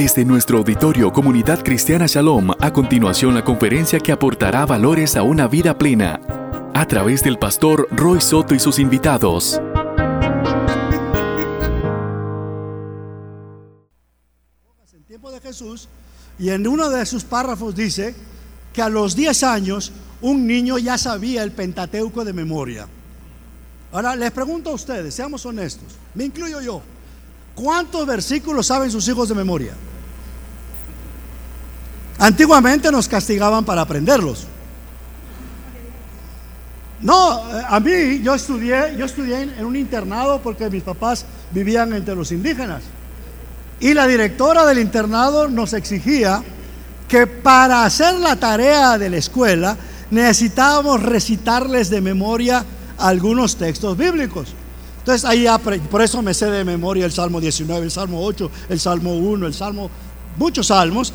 Desde 0.00 0.24
nuestro 0.24 0.56
auditorio 0.56 1.12
Comunidad 1.12 1.62
Cristiana 1.62 2.06
Shalom, 2.06 2.52
a 2.58 2.72
continuación 2.72 3.34
la 3.34 3.44
conferencia 3.44 4.00
que 4.00 4.12
aportará 4.12 4.64
valores 4.64 5.14
a 5.14 5.22
una 5.22 5.46
vida 5.46 5.76
plena, 5.76 6.18
a 6.72 6.86
través 6.86 7.22
del 7.22 7.38
pastor 7.38 7.86
Roy 7.90 8.18
Soto 8.22 8.54
y 8.54 8.60
sus 8.60 8.78
invitados. 8.78 9.60
En 15.02 15.10
y 16.38 16.48
en 16.48 16.66
uno 16.66 16.88
de 16.88 17.04
sus 17.04 17.24
párrafos 17.24 17.74
dice 17.74 18.14
que 18.72 18.80
a 18.80 18.88
los 18.88 19.14
10 19.14 19.42
años 19.42 19.92
un 20.22 20.46
niño 20.46 20.78
ya 20.78 20.96
sabía 20.96 21.42
el 21.42 21.52
Pentateuco 21.52 22.24
de 22.24 22.32
memoria. 22.32 22.88
Ahora 23.92 24.16
les 24.16 24.30
pregunto 24.30 24.70
a 24.70 24.72
ustedes, 24.72 25.12
seamos 25.12 25.44
honestos, 25.44 25.88
me 26.14 26.24
incluyo 26.24 26.62
yo. 26.62 26.80
¿Cuántos 27.60 28.06
versículos 28.06 28.68
saben 28.68 28.90
sus 28.90 29.06
hijos 29.06 29.28
de 29.28 29.34
memoria? 29.34 29.74
Antiguamente 32.18 32.90
nos 32.90 33.06
castigaban 33.06 33.66
para 33.66 33.82
aprenderlos. 33.82 34.46
No, 37.02 37.42
a 37.68 37.78
mí 37.80 38.22
yo 38.22 38.34
estudié, 38.34 38.96
yo 38.96 39.04
estudié 39.04 39.42
en 39.42 39.64
un 39.66 39.76
internado 39.76 40.40
porque 40.40 40.70
mis 40.70 40.82
papás 40.82 41.26
vivían 41.50 41.92
entre 41.92 42.14
los 42.14 42.32
indígenas. 42.32 42.82
Y 43.78 43.92
la 43.92 44.06
directora 44.06 44.64
del 44.64 44.78
internado 44.78 45.46
nos 45.48 45.74
exigía 45.74 46.42
que 47.08 47.26
para 47.26 47.84
hacer 47.84 48.14
la 48.20 48.36
tarea 48.36 48.96
de 48.96 49.10
la 49.10 49.18
escuela 49.18 49.76
necesitábamos 50.10 51.02
recitarles 51.02 51.90
de 51.90 52.00
memoria 52.00 52.64
algunos 52.96 53.56
textos 53.56 53.98
bíblicos. 53.98 54.54
Entonces 55.00 55.24
ahí 55.24 55.46
por 55.90 56.02
eso 56.02 56.22
me 56.22 56.34
sé 56.34 56.46
de 56.46 56.64
memoria 56.64 57.06
el 57.06 57.12
Salmo 57.12 57.40
19, 57.40 57.84
el 57.84 57.90
Salmo 57.90 58.22
8, 58.22 58.50
el 58.68 58.78
Salmo 58.78 59.14
1, 59.14 59.46
el 59.46 59.54
Salmo, 59.54 59.90
muchos 60.36 60.66
salmos, 60.66 61.12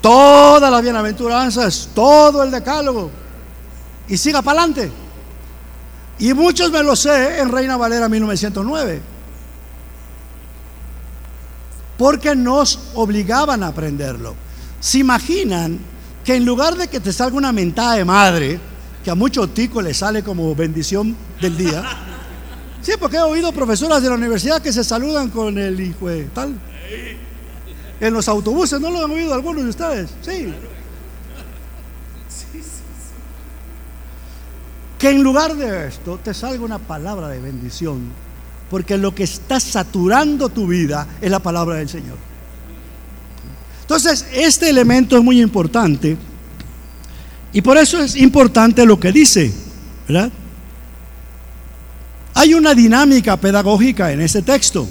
todas 0.00 0.70
las 0.70 0.80
bienaventuranzas, 0.80 1.90
todo 1.94 2.44
el 2.44 2.52
decálogo. 2.52 3.10
Y 4.08 4.16
siga 4.16 4.42
para 4.42 4.60
adelante. 4.60 4.92
Y 6.20 6.32
muchos 6.34 6.70
me 6.70 6.82
lo 6.84 6.94
sé 6.94 7.40
en 7.40 7.50
Reina 7.50 7.76
Valera 7.76 8.08
1909. 8.08 9.02
Porque 11.98 12.36
nos 12.36 12.78
obligaban 12.94 13.64
a 13.64 13.68
aprenderlo. 13.68 14.36
¿Se 14.78 14.98
imaginan 14.98 15.80
que 16.24 16.36
en 16.36 16.44
lugar 16.44 16.76
de 16.76 16.88
que 16.88 17.00
te 17.00 17.12
salga 17.12 17.36
una 17.36 17.52
mentada 17.52 17.94
de 17.94 18.04
madre, 18.04 18.60
que 19.02 19.10
a 19.10 19.16
muchos 19.16 19.52
ticos 19.52 19.82
le 19.82 19.94
sale 19.94 20.22
como 20.22 20.54
bendición 20.54 21.16
del 21.40 21.56
día, 21.56 21.84
Sí, 22.86 22.92
porque 23.00 23.16
he 23.16 23.20
oído 23.20 23.50
profesoras 23.50 24.00
de 24.00 24.08
la 24.08 24.14
universidad 24.14 24.62
que 24.62 24.72
se 24.72 24.84
saludan 24.84 25.28
con 25.30 25.58
el 25.58 25.80
hijo 25.80 26.06
de 26.08 26.26
tal. 26.26 26.54
En 27.98 28.14
los 28.14 28.28
autobuses, 28.28 28.80
¿no 28.80 28.92
lo 28.92 29.04
han 29.04 29.10
oído 29.10 29.34
algunos 29.34 29.64
de 29.64 29.70
ustedes? 29.70 30.10
Sí. 30.22 30.54
Que 35.00 35.10
en 35.10 35.24
lugar 35.24 35.56
de 35.56 35.88
esto 35.88 36.20
te 36.22 36.32
salga 36.32 36.64
una 36.64 36.78
palabra 36.78 37.26
de 37.26 37.40
bendición, 37.40 38.02
porque 38.70 38.96
lo 38.96 39.12
que 39.12 39.24
está 39.24 39.58
saturando 39.58 40.48
tu 40.48 40.68
vida 40.68 41.08
es 41.20 41.28
la 41.28 41.40
palabra 41.40 41.78
del 41.78 41.88
Señor. 41.88 42.18
Entonces, 43.80 44.26
este 44.32 44.70
elemento 44.70 45.16
es 45.16 45.24
muy 45.24 45.42
importante 45.42 46.16
y 47.52 47.60
por 47.62 47.78
eso 47.78 48.00
es 48.00 48.14
importante 48.14 48.86
lo 48.86 49.00
que 49.00 49.10
dice, 49.10 49.52
¿verdad? 50.06 50.30
Hay 52.38 52.52
una 52.52 52.74
dinámica 52.74 53.38
pedagógica 53.38 54.12
en 54.12 54.20
ese 54.20 54.42
texto. 54.42 54.86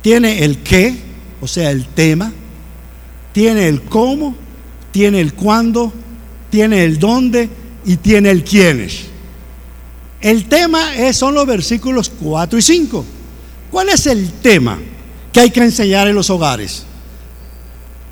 Tiene 0.00 0.44
el 0.44 0.58
qué, 0.58 0.96
o 1.40 1.48
sea, 1.48 1.72
el 1.72 1.88
tema, 1.88 2.32
tiene 3.32 3.66
el 3.66 3.82
cómo, 3.82 4.36
tiene 4.92 5.20
el 5.20 5.34
cuándo, 5.34 5.92
tiene 6.48 6.84
el 6.84 7.00
dónde 7.00 7.50
y 7.84 7.96
tiene 7.96 8.30
el 8.30 8.44
quiénes. 8.44 9.06
El 10.20 10.48
tema 10.48 10.94
es, 10.94 11.16
son 11.16 11.34
los 11.34 11.44
versículos 11.46 12.12
4 12.22 12.60
y 12.60 12.62
5. 12.62 13.04
¿Cuál 13.72 13.88
es 13.88 14.06
el 14.06 14.30
tema 14.34 14.78
que 15.32 15.40
hay 15.40 15.50
que 15.50 15.64
enseñar 15.64 16.06
en 16.06 16.14
los 16.14 16.30
hogares? 16.30 16.84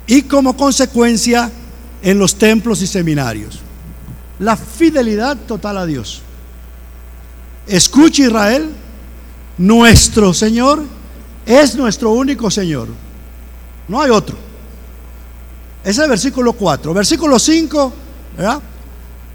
Y 0.07 0.23
como 0.23 0.57
consecuencia 0.57 1.49
en 2.01 2.19
los 2.19 2.35
templos 2.35 2.81
y 2.81 2.87
seminarios. 2.87 3.59
La 4.39 4.57
fidelidad 4.57 5.37
total 5.37 5.77
a 5.77 5.85
Dios. 5.85 6.23
Escucha 7.69 8.23
Israel, 8.23 8.67
nuestro 9.59 10.33
Señor 10.33 10.83
es 11.45 11.75
nuestro 11.75 12.09
único 12.11 12.49
Señor. 12.49 12.87
No 13.87 14.01
hay 14.01 14.09
otro. 14.09 14.35
Ese 15.83 15.91
es 15.91 15.99
el 15.99 16.09
versículo 16.09 16.53
4. 16.53 16.93
Versículo 16.95 17.37
5, 17.37 17.93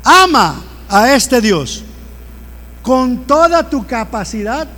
Ama 0.02 0.62
a 0.88 1.14
este 1.14 1.40
Dios 1.40 1.84
con 2.82 3.24
toda 3.24 3.70
tu 3.70 3.86
capacidad 3.86 4.68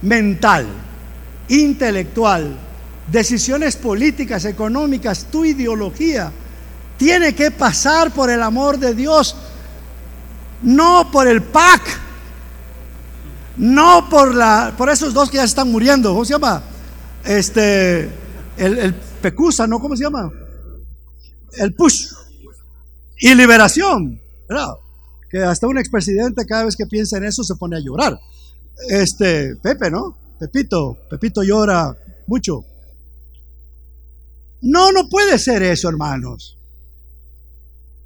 mental, 0.00 0.66
intelectual, 1.48 2.56
decisiones 3.12 3.76
políticas, 3.76 4.46
económicas, 4.46 5.26
tu 5.30 5.44
ideología. 5.44 6.32
Tiene 6.96 7.34
que 7.34 7.50
pasar 7.50 8.10
por 8.10 8.30
el 8.30 8.42
amor 8.42 8.78
de 8.78 8.94
Dios, 8.94 9.36
no 10.62 11.10
por 11.12 11.28
el 11.28 11.42
PAC 11.42 12.05
no 13.56 14.08
por, 14.08 14.34
la, 14.34 14.74
por 14.76 14.90
esos 14.90 15.14
dos 15.14 15.30
que 15.30 15.38
ya 15.38 15.44
están 15.44 15.70
muriendo. 15.70 16.12
¿Cómo 16.12 16.24
se 16.24 16.34
llama? 16.34 16.62
Este, 17.24 18.04
el, 18.56 18.78
el 18.78 18.94
Pecusa, 18.94 19.66
¿no? 19.66 19.80
¿Cómo 19.80 19.96
se 19.96 20.04
llama? 20.04 20.30
El 21.58 21.74
Push. 21.74 22.12
Y 23.18 23.34
liberación. 23.34 24.20
¿verdad? 24.48 24.74
Que 25.30 25.38
hasta 25.38 25.66
un 25.66 25.78
expresidente 25.78 26.46
cada 26.46 26.64
vez 26.64 26.76
que 26.76 26.86
piensa 26.86 27.16
en 27.16 27.24
eso 27.24 27.42
se 27.42 27.56
pone 27.56 27.76
a 27.76 27.80
llorar. 27.80 28.18
Este, 28.88 29.56
Pepe, 29.56 29.90
¿no? 29.90 30.16
Pepito, 30.38 30.98
Pepito 31.10 31.42
llora 31.42 31.96
mucho. 32.26 32.64
No, 34.62 34.92
no 34.92 35.08
puede 35.08 35.38
ser 35.38 35.62
eso, 35.62 35.88
hermanos. 35.88 36.56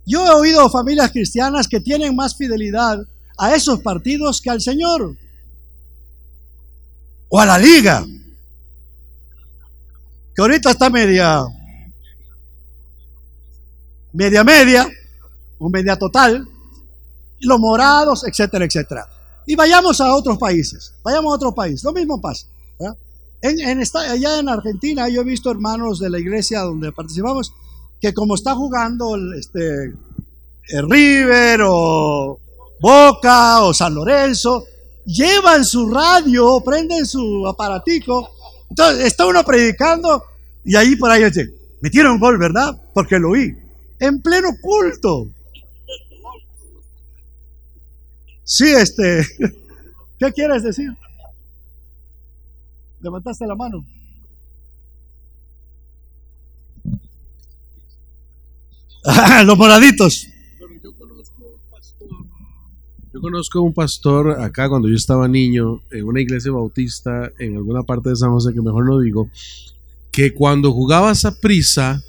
Yo 0.07 0.27
he 0.27 0.31
oído 0.31 0.69
familias 0.71 1.11
cristianas 1.11 1.69
que 1.69 1.81
tienen 1.81 2.17
más 2.17 2.37
fidelidad 2.37 2.99
a 3.39 3.55
esos 3.55 3.81
partidos 3.81 4.41
que 4.41 4.51
al 4.51 4.61
Señor 4.61 5.17
o 7.31 7.41
a 7.41 7.47
la 7.47 7.59
liga, 7.59 8.05
que 10.35 10.43
ahorita 10.43 10.73
está 10.73 10.91
media, 10.91 11.43
media 14.13 14.45
media, 14.45 14.89
o 15.59 15.71
media 15.71 15.97
total, 15.97 16.47
los 17.41 17.61
morados, 17.61 18.25
etcétera, 18.27 18.65
etcétera. 18.65 19.09
Y 19.47 19.55
vayamos 19.55 20.01
a 20.01 20.15
otros 20.15 20.39
países, 20.39 20.93
vayamos 21.03 21.33
a 21.33 21.37
otro 21.37 21.55
país, 21.55 21.83
lo 21.85 21.93
mismo 21.93 22.21
pasa. 22.21 22.47
En, 23.43 23.59
en 23.59 23.83
allá 23.95 24.39
en 24.39 24.49
Argentina 24.51 25.09
yo 25.09 25.23
he 25.23 25.25
visto 25.25 25.51
hermanos 25.51 25.99
de 25.99 26.11
la 26.11 26.19
iglesia 26.19 26.61
donde 26.61 26.93
participamos 26.93 27.55
que 27.99 28.13
como 28.13 28.35
está 28.35 28.55
jugando 28.55 29.17
este, 29.35 29.95
el 30.69 30.91
River 30.91 31.63
o 31.65 32.39
Boca 32.81 33.63
o 33.63 33.73
San 33.73 33.95
Lorenzo, 33.95 34.65
llevan 35.05 35.65
su 35.65 35.91
radio, 35.91 36.61
prenden 36.65 37.07
su 37.07 37.47
aparatico. 37.47 38.31
Entonces 38.69 39.07
está 39.07 39.27
uno 39.27 39.45
predicando 39.45 40.25
y 40.65 40.77
ahí 40.77 40.97
por 40.97 41.11
ahí 41.11 41.25
dice, 41.25 41.53
metieron 41.81 42.19
gol, 42.19 42.39
¿verdad? 42.39 42.81
Porque 42.95 43.19
lo 43.19 43.31
oí. 43.31 43.57
En 43.99 44.23
pleno 44.23 44.51
culto. 44.61 45.29
Sí, 48.45 48.69
este, 48.69 49.27
¿qué 50.19 50.33
quieres 50.33 50.63
decir? 50.63 50.91
Levantaste 53.01 53.47
la 53.47 53.55
mano. 53.55 53.85
Los 59.45 59.57
moraditos. 59.57 60.30
Yo 63.13 63.21
conozco 63.21 63.59
a 63.59 63.63
un 63.63 63.75
pastor 63.75 64.41
acá 64.41 64.69
cuando 64.69 64.89
yo 64.89 64.95
estaba 64.95 65.27
niño, 65.27 65.83
en 65.91 66.05
una 66.05 66.21
iglesia 66.21 66.53
bautista, 66.53 67.33
en 67.41 67.57
alguna 67.57 67.83
parte 67.83 68.11
de 68.11 68.17
San 68.17 68.31
José, 68.31 68.55
que 68.55 68.61
mejor 68.61 68.87
no 68.87 69.01
digo, 69.01 69.29
que 70.13 70.33
cuando 70.33 70.73
jugaba 70.73 71.11
esa 71.11 71.35
prisa, 71.41 72.05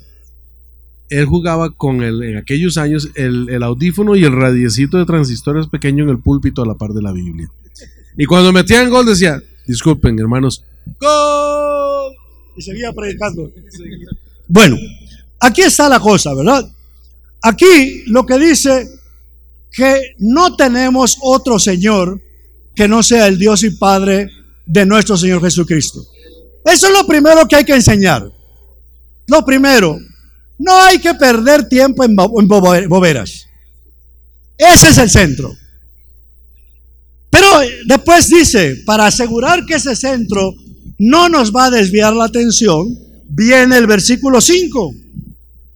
él 1.09 1.25
jugaba 1.25 1.71
con 1.71 2.03
el, 2.03 2.21
en 2.21 2.37
aquellos 2.37 2.77
años 2.77 3.09
el, 3.15 3.49
el, 3.49 3.63
audífono 3.63 4.15
y 4.15 4.23
el 4.23 4.33
radiecito 4.33 4.97
de 4.97 5.05
transistores 5.05 5.67
pequeño 5.67 6.03
en 6.03 6.11
el 6.11 6.19
púlpito 6.19 6.61
a 6.61 6.67
la 6.67 6.75
par 6.75 6.91
de 6.91 7.01
la 7.01 7.11
Biblia. 7.11 7.49
Y 8.15 8.25
cuando 8.25 8.53
metían 8.53 8.89
gol 8.89 9.05
decía, 9.07 9.41
disculpen 9.65 10.19
hermanos, 10.19 10.63
¡Gol! 10.99 12.13
Y 12.55 12.61
seguía 12.61 12.93
predicando. 12.93 13.51
Bueno, 14.47 14.77
aquí 15.39 15.61
está 15.61 15.89
la 15.89 15.99
cosa, 15.99 16.33
¿verdad? 16.35 16.69
Aquí 17.41 18.03
lo 18.07 18.25
que 18.25 18.37
dice 18.37 19.00
que 19.71 20.15
no 20.19 20.55
tenemos 20.55 21.17
otro 21.21 21.59
Señor 21.59 22.21
que 22.75 22.87
no 22.87 23.03
sea 23.03 23.27
el 23.27 23.37
Dios 23.37 23.63
y 23.63 23.71
Padre 23.71 24.29
de 24.65 24.85
nuestro 24.85 25.17
Señor 25.17 25.41
Jesucristo. 25.41 26.05
Eso 26.65 26.87
es 26.87 26.93
lo 26.93 27.05
primero 27.05 27.47
que 27.47 27.55
hay 27.57 27.65
que 27.65 27.75
enseñar. 27.75 28.31
Lo 29.27 29.45
primero, 29.45 29.99
no 30.57 30.75
hay 30.83 30.99
que 30.99 31.13
perder 31.13 31.67
tiempo 31.67 32.03
en, 32.03 32.15
boberas. 32.15 33.47
Ese 34.57 34.89
es 34.89 34.97
el 34.97 35.09
centro. 35.09 35.55
Pero 37.29 37.47
después 37.85 38.27
dice, 38.29 38.75
para 38.85 39.07
asegurar 39.07 39.65
que 39.65 39.75
ese 39.75 39.95
centro 39.95 40.53
no 40.99 41.29
nos 41.29 41.51
va 41.51 41.65
a 41.65 41.71
desviar 41.71 42.13
la 42.13 42.25
atención, 42.25 42.95
viene 43.27 43.77
el 43.77 43.87
versículo 43.87 44.41
5. 44.41 44.93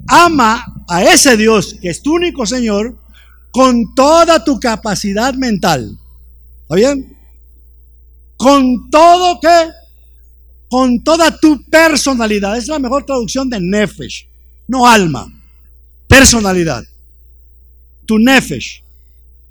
Ama 0.07 0.63
a 0.87 1.03
ese 1.03 1.35
Dios 1.35 1.77
que 1.81 1.89
es 1.89 2.01
tu 2.01 2.13
único 2.13 2.45
Señor 2.45 2.95
con 3.55 3.95
toda 3.95 4.43
tu 4.43 4.59
capacidad 4.59 5.33
mental. 5.33 5.97
¿Está 6.63 6.75
bien? 6.75 7.17
Con 8.35 8.89
todo 8.89 9.39
que, 9.39 9.69
con 10.69 11.01
toda 11.01 11.39
tu 11.39 11.63
personalidad. 11.63 12.57
Es 12.57 12.67
la 12.67 12.79
mejor 12.79 13.05
traducción 13.05 13.49
de 13.49 13.61
nefesh, 13.61 14.27
no 14.67 14.85
alma, 14.85 15.25
personalidad. 16.05 16.83
Tu 18.05 18.19
nefesh. 18.19 18.83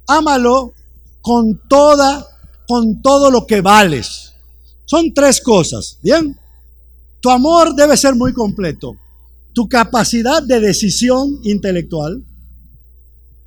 Ámalo 0.06 0.74
con 1.22 1.62
toda, 1.66 2.26
con 2.68 3.00
todo 3.00 3.30
lo 3.30 3.46
que 3.46 3.62
vales. 3.62 4.34
Son 4.84 5.14
tres 5.14 5.40
cosas, 5.40 5.98
¿bien? 6.02 6.38
Tu 7.22 7.30
amor 7.30 7.74
debe 7.74 7.96
ser 7.96 8.14
muy 8.14 8.34
completo. 8.34 8.98
Tu 9.54 9.66
capacidad 9.66 10.42
de 10.42 10.60
decisión 10.60 11.40
intelectual, 11.42 12.22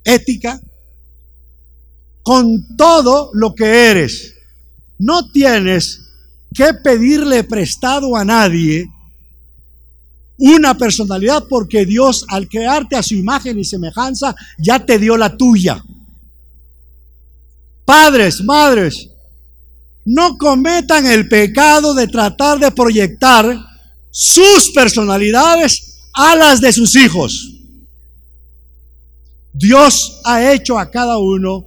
ética, 0.03 0.59
con 2.23 2.75
todo 2.75 3.31
lo 3.33 3.55
que 3.55 3.89
eres. 3.89 4.33
No 4.99 5.31
tienes 5.31 6.01
que 6.53 6.73
pedirle 6.73 7.44
prestado 7.44 8.15
a 8.15 8.25
nadie 8.25 8.88
una 10.38 10.77
personalidad 10.77 11.45
porque 11.49 11.85
Dios 11.85 12.25
al 12.29 12.47
crearte 12.47 12.95
a 12.95 13.03
su 13.03 13.15
imagen 13.15 13.57
y 13.59 13.63
semejanza 13.63 14.35
ya 14.57 14.85
te 14.85 14.99
dio 14.99 15.17
la 15.17 15.35
tuya. 15.35 15.83
Padres, 17.85 18.44
madres, 18.44 19.09
no 20.05 20.38
cometan 20.38 21.05
el 21.05 21.27
pecado 21.27 21.94
de 21.94 22.07
tratar 22.07 22.59
de 22.59 22.71
proyectar 22.71 23.57
sus 24.11 24.71
personalidades 24.73 25.99
a 26.13 26.35
las 26.35 26.59
de 26.61 26.73
sus 26.73 26.95
hijos. 26.95 27.56
Dios 29.57 30.21
ha 30.24 30.54
hecho 30.54 30.77
a 30.77 30.92
cada 30.92 31.18
uno 31.18 31.65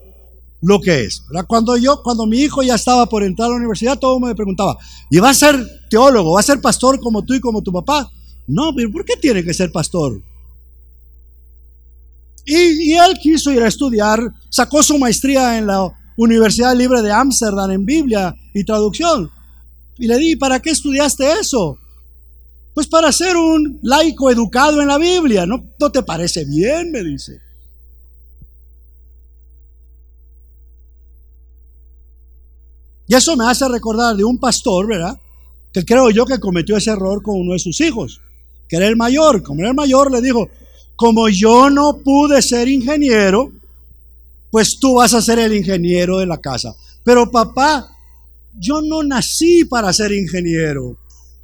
lo 0.63 0.81
que 0.81 1.05
es. 1.05 1.23
Cuando 1.49 1.77
yo, 1.77 2.03
cuando 2.03 2.27
mi 2.27 2.41
hijo 2.41 2.63
ya 2.63 2.77
estaba 2.77 3.07
por 3.07 3.25
entrar 3.25 3.47
a 3.47 3.51
la 3.51 3.57
universidad, 3.57 3.99
todo 3.99 4.21
me 4.21 4.35
preguntaba, 4.35 4.77
¿y 5.11 5.19
va 5.19 5.31
a 5.31 5.35
ser 5.35 5.57
teólogo? 5.89 6.35
¿Va 6.35 6.41
a 6.41 6.45
ser 6.45 6.61
pastor 6.61 7.01
como 7.01 7.25
tú 7.25 7.35
y 7.35 7.41
como 7.41 7.63
tu 7.63 7.73
papá? 7.73 8.11
No, 8.47 8.73
pero 8.75 8.91
¿por 8.93 9.05
qué 9.05 9.17
tiene 9.17 9.43
que 9.43 9.55
ser 9.55 9.73
pastor? 9.73 10.21
Y, 12.47 12.91
y, 12.91 12.95
él 12.95 13.19
quiso 13.21 13.53
ir 13.53 13.63
a 13.63 13.69
estudiar, 13.69 14.21
sacó 14.49 14.83
su 14.83 14.99
maestría 14.99 15.59
en 15.59 15.67
la 15.67 15.89
Universidad 16.17 16.77
Libre 16.77 17.03
de 17.03 17.13
Ámsterdam 17.13 17.71
en 17.71 17.85
Biblia 17.85 18.35
y 18.55 18.65
traducción. 18.65 19.31
Y 19.99 20.07
le 20.07 20.17
di, 20.17 20.37
¿para 20.37 20.61
qué 20.61 20.71
estudiaste 20.71 21.41
eso? 21.41 21.79
Pues 22.75 22.87
para 22.87 23.13
ser 23.13 23.37
un 23.37 23.79
laico 23.83 24.31
educado 24.31 24.81
en 24.81 24.89
la 24.89 24.99
Biblia. 24.99 25.45
¿No, 25.45 25.65
¿No 25.79 25.91
te 25.91 26.03
parece 26.03 26.45
bien? 26.45 26.91
Me 26.93 27.03
dice. 27.03 27.50
Y 33.11 33.15
eso 33.17 33.37
me 33.37 33.45
hace 33.45 33.67
recordar 33.67 34.17
de 34.17 34.23
un 34.23 34.39
pastor, 34.39 34.87
¿verdad? 34.87 35.19
Que 35.73 35.85
creo 35.85 36.11
yo 36.11 36.25
que 36.25 36.39
cometió 36.39 36.77
ese 36.77 36.93
error 36.93 37.21
con 37.25 37.41
uno 37.41 37.55
de 37.55 37.59
sus 37.59 37.81
hijos, 37.81 38.21
que 38.69 38.77
era 38.77 38.87
el 38.87 38.95
mayor. 38.95 39.43
Como 39.43 39.62
era 39.62 39.71
el 39.71 39.75
mayor, 39.75 40.12
le 40.12 40.21
dijo, 40.21 40.49
como 40.95 41.29
yo 41.29 41.71
no 41.71 41.99
pude 42.05 42.41
ser 42.41 42.69
ingeniero, 42.69 43.51
pues 44.53 44.79
tú 44.79 44.95
vas 44.95 45.12
a 45.12 45.21
ser 45.21 45.41
el 45.41 45.57
ingeniero 45.57 46.19
de 46.19 46.27
la 46.27 46.39
casa. 46.39 46.73
Pero 47.03 47.29
papá, 47.29 47.91
yo 48.57 48.81
no 48.81 49.03
nací 49.03 49.65
para 49.65 49.93
ser 49.93 50.13
ingeniero. 50.13 50.97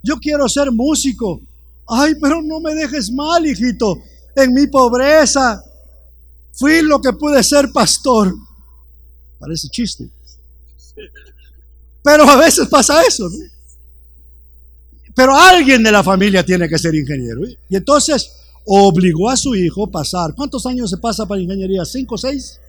Yo 0.04 0.18
quiero 0.18 0.48
ser 0.48 0.70
músico. 0.70 1.40
Ay, 1.88 2.14
pero 2.22 2.42
no 2.42 2.60
me 2.60 2.76
dejes 2.76 3.10
mal, 3.10 3.44
hijito. 3.44 3.98
En 4.36 4.54
mi 4.54 4.68
pobreza 4.68 5.60
fui 6.52 6.82
lo 6.82 7.00
que 7.00 7.12
pude 7.12 7.42
ser 7.42 7.72
pastor. 7.72 8.32
Parece 9.40 9.68
chiste. 9.68 10.08
Pero 12.06 12.22
a 12.22 12.36
veces 12.36 12.68
pasa 12.68 13.02
eso. 13.02 13.28
Pero 15.12 15.36
alguien 15.36 15.82
de 15.82 15.90
la 15.90 16.04
familia 16.04 16.46
tiene 16.46 16.68
que 16.68 16.78
ser 16.78 16.94
ingeniero. 16.94 17.40
Y 17.68 17.74
entonces 17.74 18.30
obligó 18.64 19.28
a 19.28 19.36
su 19.36 19.56
hijo 19.56 19.86
a 19.86 19.90
pasar. 19.90 20.32
¿Cuántos 20.36 20.64
años 20.66 20.88
se 20.88 20.98
pasa 20.98 21.26
para 21.26 21.40
ingeniería? 21.40 21.84
¿Cinco, 21.84 22.16
seis? 22.16 22.60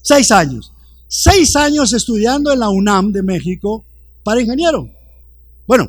Seis 0.00 0.30
años. 0.30 0.70
Seis 1.08 1.56
años 1.56 1.92
estudiando 1.94 2.52
en 2.52 2.60
la 2.60 2.68
UNAM 2.68 3.10
de 3.10 3.24
México 3.24 3.84
para 4.22 4.40
ingeniero. 4.40 4.88
Bueno, 5.66 5.88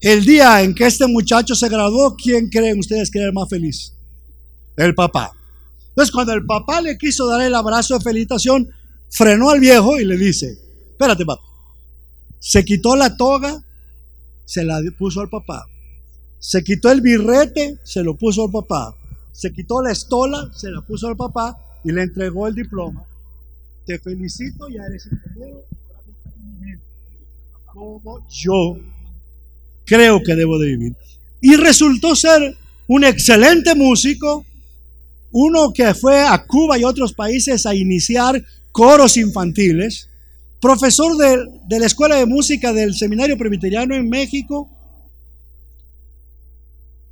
el 0.00 0.24
día 0.24 0.62
en 0.62 0.76
que 0.76 0.86
este 0.86 1.08
muchacho 1.08 1.56
se 1.56 1.68
graduó, 1.68 2.14
¿quién 2.14 2.48
creen 2.50 2.78
ustedes 2.78 3.10
que 3.10 3.18
era 3.18 3.26
el 3.26 3.34
más 3.34 3.48
feliz? 3.48 3.94
El 4.76 4.94
papá. 4.94 5.32
Entonces, 5.88 6.12
cuando 6.12 6.34
el 6.34 6.46
papá 6.46 6.80
le 6.82 6.96
quiso 6.96 7.26
dar 7.26 7.40
el 7.40 7.56
abrazo 7.56 7.98
de 7.98 8.04
felicitación, 8.04 8.68
frenó 9.10 9.50
al 9.50 9.58
viejo 9.58 9.98
y 9.98 10.04
le 10.04 10.16
dice: 10.16 10.56
Espérate, 10.92 11.26
papá. 11.26 11.47
Se 12.38 12.64
quitó 12.64 12.96
la 12.96 13.16
toga, 13.16 13.62
se 14.44 14.64
la 14.64 14.80
puso 14.96 15.20
al 15.20 15.28
papá. 15.28 15.66
Se 16.38 16.62
quitó 16.62 16.90
el 16.90 17.00
birrete, 17.00 17.78
se 17.82 18.02
lo 18.02 18.14
puso 18.14 18.44
al 18.44 18.50
papá. 18.50 18.96
Se 19.32 19.52
quitó 19.52 19.82
la 19.82 19.92
estola, 19.92 20.50
se 20.54 20.70
la 20.70 20.80
puso 20.82 21.08
al 21.08 21.16
papá 21.16 21.56
y 21.84 21.92
le 21.92 22.02
entregó 22.02 22.46
el 22.46 22.54
diploma. 22.54 23.04
Te 23.86 23.98
felicito, 23.98 24.68
ya 24.68 24.84
eres 24.84 25.06
ingeniero. 25.06 25.64
Como 27.66 28.26
yo 28.28 28.78
creo 29.84 30.22
que 30.22 30.34
debo 30.34 30.58
de 30.58 30.68
vivir. 30.68 30.96
Y 31.40 31.56
resultó 31.56 32.14
ser 32.14 32.56
un 32.86 33.04
excelente 33.04 33.74
músico, 33.74 34.44
uno 35.30 35.72
que 35.72 35.94
fue 35.94 36.20
a 36.20 36.44
Cuba 36.46 36.78
y 36.78 36.84
otros 36.84 37.12
países 37.12 37.66
a 37.66 37.74
iniciar 37.74 38.44
coros 38.72 39.16
infantiles 39.16 40.07
profesor 40.60 41.16
de, 41.16 41.78
la 41.78 41.86
Escuela 41.86 42.16
de 42.16 42.26
Música 42.26 42.72
del 42.72 42.94
Seminario 42.94 43.38
Presbiteriano 43.38 43.94
en 43.94 44.08
México. 44.08 44.68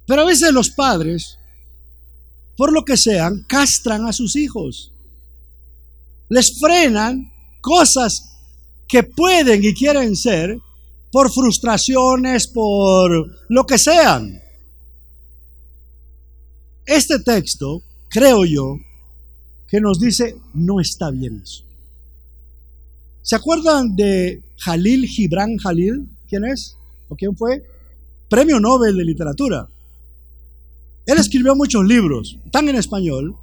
Pero 0.07 0.23
a 0.23 0.27
veces 0.27 0.53
los 0.53 0.71
padres, 0.71 1.39
por 2.57 2.73
lo 2.73 2.85
que 2.85 2.97
sean, 2.97 3.45
castran 3.49 4.07
a 4.07 4.13
sus 4.13 4.37
hijos. 4.37 4.93
Les 6.29 6.59
frenan 6.59 7.33
cosas 7.61 8.37
que 8.89 9.03
pueden 9.03 9.65
y 9.65 9.75
quieren 9.75 10.17
ser 10.17 10.59
por 11.11 11.33
frustraciones, 11.33 12.47
por 12.47 13.37
lo 13.49 13.67
que 13.67 13.79
sean. 13.79 14.41
Este 16.85 17.19
texto, 17.19 17.83
creo 18.09 18.45
yo, 18.45 18.79
que 19.69 19.81
nos 19.81 19.99
dice, 19.99 20.37
no 20.55 20.81
está 20.81 21.11
bien 21.11 21.41
eso. 21.43 21.66
¿Se 23.27 23.35
acuerdan 23.35 23.97
de 23.97 24.41
Jalil 24.57 25.05
Gibran 25.09 25.57
Jalil? 25.57 26.09
¿Quién 26.29 26.45
es? 26.45 26.77
¿O 27.09 27.17
quién 27.17 27.37
fue? 27.37 27.61
Premio 28.31 28.61
Nobel 28.61 28.97
de 28.97 29.05
Literatura. 29.05 29.69
Él 31.07 31.19
escribió 31.19 31.57
muchos 31.57 31.85
libros, 31.85 32.39
están 32.45 32.69
en 32.69 32.77
español. 32.77 33.35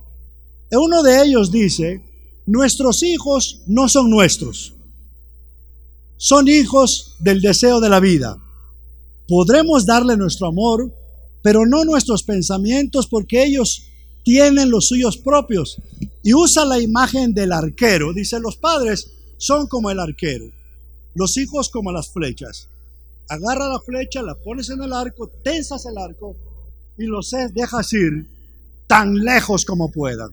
En 0.72 0.80
uno 0.80 1.04
de 1.04 1.22
ellos 1.26 1.52
dice, 1.52 2.02
nuestros 2.46 3.04
hijos 3.04 3.60
no 3.68 3.90
son 3.90 4.10
nuestros, 4.10 4.74
son 6.16 6.48
hijos 6.48 7.16
del 7.20 7.42
deseo 7.42 7.82
de 7.82 7.90
la 7.90 8.00
vida. 8.00 8.38
Podremos 9.28 9.86
darle 9.86 10.16
nuestro 10.16 10.48
amor, 10.48 10.96
pero 11.42 11.66
no 11.66 11.84
nuestros 11.84 12.24
pensamientos 12.24 13.06
porque 13.08 13.44
ellos 13.44 13.84
tienen 14.24 14.70
los 14.70 14.88
suyos 14.88 15.18
propios. 15.18 15.76
Y 16.24 16.34
usa 16.34 16.64
la 16.64 16.80
imagen 16.80 17.34
del 17.34 17.52
arquero. 17.52 18.14
Dice, 18.14 18.40
los 18.40 18.56
padres 18.56 19.12
son 19.38 19.68
como 19.68 19.92
el 19.92 20.00
arquero, 20.00 20.46
los 21.16 21.38
hijos 21.38 21.70
como 21.70 21.92
las 21.92 22.12
flechas. 22.12 22.70
Agarra 23.30 23.68
la 23.68 23.80
flecha, 23.80 24.22
la 24.22 24.36
pones 24.36 24.70
en 24.70 24.82
el 24.82 24.94
arco, 24.94 25.30
tensas 25.44 25.86
el 25.86 25.98
arco 25.98 26.36
y 26.98 27.06
los 27.06 27.34
dejas 27.54 27.94
ir 27.94 28.28
tan 28.88 29.16
lejos 29.16 29.66
como 29.66 29.92
puedan. 29.92 30.30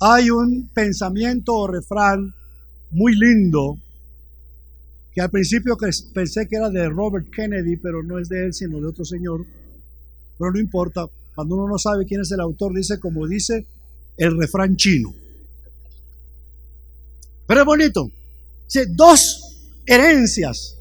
Hay 0.00 0.30
un 0.30 0.68
pensamiento 0.68 1.54
o 1.54 1.66
refrán 1.66 2.34
muy 2.90 3.14
lindo 3.16 3.78
que 5.14 5.20
al 5.20 5.30
principio 5.30 5.76
pensé 6.12 6.48
que 6.48 6.56
era 6.56 6.70
de 6.70 6.88
Robert 6.88 7.30
Kennedy, 7.30 7.76
pero 7.76 8.02
no 8.02 8.18
es 8.18 8.28
de 8.28 8.46
él, 8.46 8.52
sino 8.52 8.80
de 8.80 8.88
otro 8.88 9.04
señor. 9.04 9.46
Pero 10.36 10.50
no 10.50 10.58
importa, 10.58 11.06
cuando 11.34 11.54
uno 11.54 11.68
no 11.68 11.78
sabe 11.78 12.04
quién 12.04 12.20
es 12.20 12.32
el 12.32 12.40
autor, 12.40 12.74
dice 12.74 12.98
como 12.98 13.26
dice 13.28 13.66
el 14.16 14.36
refrán 14.36 14.76
chino. 14.76 15.14
Pero 17.46 17.60
es 17.60 17.66
bonito. 17.66 18.10
dos 18.88 19.40
herencias 19.86 20.76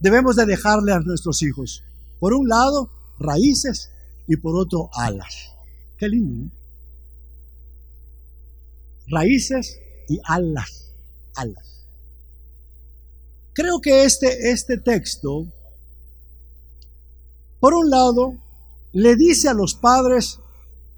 debemos 0.00 0.36
de 0.36 0.46
dejarle 0.46 0.92
a 0.92 1.00
nuestros 1.00 1.42
hijos. 1.42 1.82
Por 2.18 2.34
un 2.34 2.48
lado, 2.48 2.90
raíces 3.18 3.90
y 4.26 4.36
por 4.36 4.56
otro 4.56 4.90
alas. 4.94 5.52
Qué 5.98 6.08
lindo, 6.08 6.44
¿no? 6.44 6.50
Raíces 9.08 9.78
y 10.08 10.20
alas, 10.24 10.92
alas. 11.34 11.84
Creo 13.52 13.80
que 13.80 14.04
este, 14.04 14.50
este 14.50 14.78
texto, 14.78 15.46
por 17.58 17.74
un 17.74 17.90
lado, 17.90 18.38
le 18.92 19.16
dice 19.16 19.48
a 19.48 19.54
los 19.54 19.74
padres 19.74 20.38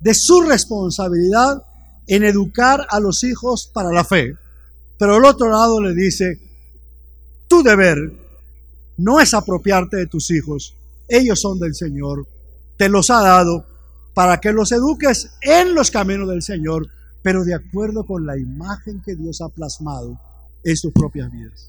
de 0.00 0.14
su 0.14 0.42
responsabilidad 0.42 1.64
en 2.06 2.24
educar 2.24 2.86
a 2.90 3.00
los 3.00 3.24
hijos 3.24 3.70
para 3.72 3.90
la 3.92 4.04
fe, 4.04 4.36
pero 5.02 5.16
al 5.16 5.24
otro 5.24 5.50
lado 5.50 5.80
le 5.80 5.94
dice, 5.94 6.38
tu 7.48 7.60
deber 7.64 8.12
no 8.98 9.18
es 9.18 9.34
apropiarte 9.34 9.96
de 9.96 10.06
tus 10.06 10.30
hijos, 10.30 10.76
ellos 11.08 11.40
son 11.40 11.58
del 11.58 11.74
Señor, 11.74 12.24
te 12.76 12.88
los 12.88 13.10
ha 13.10 13.20
dado 13.20 13.66
para 14.14 14.38
que 14.38 14.52
los 14.52 14.70
eduques 14.70 15.32
en 15.40 15.74
los 15.74 15.90
caminos 15.90 16.28
del 16.28 16.40
Señor, 16.40 16.86
pero 17.20 17.42
de 17.42 17.52
acuerdo 17.52 18.06
con 18.06 18.24
la 18.26 18.38
imagen 18.38 19.02
que 19.04 19.16
Dios 19.16 19.40
ha 19.40 19.48
plasmado 19.48 20.20
en 20.62 20.76
sus 20.76 20.92
propias 20.92 21.32
vidas. 21.32 21.68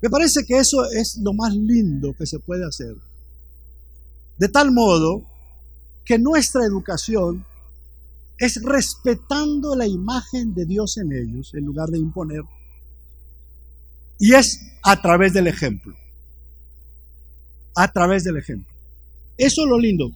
Me 0.00 0.08
parece 0.08 0.44
que 0.44 0.58
eso 0.58 0.88
es 0.92 1.16
lo 1.16 1.32
más 1.32 1.56
lindo 1.56 2.14
que 2.16 2.24
se 2.24 2.38
puede 2.38 2.64
hacer. 2.64 2.94
De 4.36 4.48
tal 4.48 4.70
modo 4.70 5.24
que 6.04 6.20
nuestra 6.20 6.64
educación 6.64 7.44
es 8.38 8.62
respetando 8.62 9.74
la 9.74 9.86
imagen 9.86 10.54
de 10.54 10.64
Dios 10.64 10.96
en 10.96 11.12
ellos 11.12 11.52
en 11.54 11.64
lugar 11.64 11.88
de 11.88 11.98
imponer. 11.98 12.42
Y 14.18 14.34
es 14.34 14.60
a 14.82 15.00
través 15.00 15.32
del 15.32 15.46
ejemplo. 15.46 15.94
A 17.74 17.92
través 17.92 18.24
del 18.24 18.36
ejemplo. 18.36 18.72
Eso 19.36 19.62
es 19.62 19.68
lo 19.68 19.78
lindo. 19.78 20.10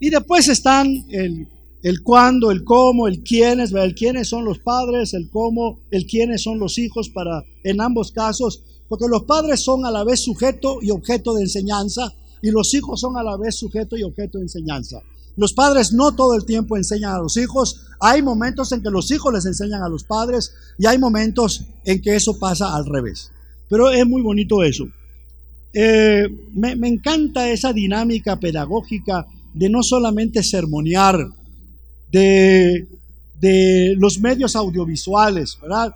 Y 0.00 0.10
después 0.10 0.48
están 0.48 1.06
el, 1.10 1.48
el 1.82 2.02
cuándo, 2.02 2.50
el 2.50 2.64
cómo, 2.64 3.08
el 3.08 3.22
quiénes, 3.22 3.72
el 3.72 3.94
quiénes 3.94 4.28
son 4.28 4.44
los 4.44 4.58
padres, 4.58 5.14
el 5.14 5.30
cómo, 5.30 5.80
el 5.90 6.06
quiénes 6.06 6.42
son 6.42 6.58
los 6.58 6.78
hijos 6.78 7.08
para 7.08 7.44
en 7.64 7.80
ambos 7.80 8.12
casos, 8.12 8.62
porque 8.88 9.06
los 9.08 9.24
padres 9.24 9.60
son 9.60 9.86
a 9.86 9.90
la 9.90 10.04
vez 10.04 10.20
sujeto 10.20 10.78
y 10.82 10.90
objeto 10.90 11.34
de 11.34 11.42
enseñanza 11.42 12.12
y 12.42 12.50
los 12.50 12.72
hijos 12.74 13.00
son 13.00 13.16
a 13.16 13.22
la 13.22 13.36
vez 13.36 13.56
sujeto 13.56 13.96
y 13.96 14.02
objeto 14.02 14.38
de 14.38 14.44
enseñanza. 14.44 15.00
Los 15.36 15.52
padres 15.52 15.92
no 15.92 16.14
todo 16.14 16.34
el 16.34 16.44
tiempo 16.44 16.76
enseñan 16.76 17.14
a 17.14 17.18
los 17.18 17.36
hijos. 17.36 17.82
Hay 18.00 18.22
momentos 18.22 18.72
en 18.72 18.82
que 18.82 18.90
los 18.90 19.10
hijos 19.10 19.32
les 19.32 19.44
enseñan 19.44 19.82
a 19.82 19.88
los 19.88 20.04
padres 20.04 20.52
y 20.78 20.86
hay 20.86 20.98
momentos 20.98 21.62
en 21.84 22.00
que 22.00 22.16
eso 22.16 22.38
pasa 22.38 22.74
al 22.74 22.86
revés. 22.86 23.30
Pero 23.68 23.90
es 23.90 24.06
muy 24.06 24.22
bonito 24.22 24.62
eso. 24.62 24.86
Eh, 25.72 26.26
me, 26.54 26.72
encanta 26.88 27.50
esa 27.50 27.72
dinámica 27.72 28.36
pedagógica 28.36 29.26
de 29.52 29.68
no 29.68 29.82
solamente 29.82 30.42
sermonear, 30.42 31.28
de, 32.10 32.86
los 33.98 34.18
medios 34.18 34.56
audiovisuales, 34.56 35.58
¿verdad? 35.60 35.92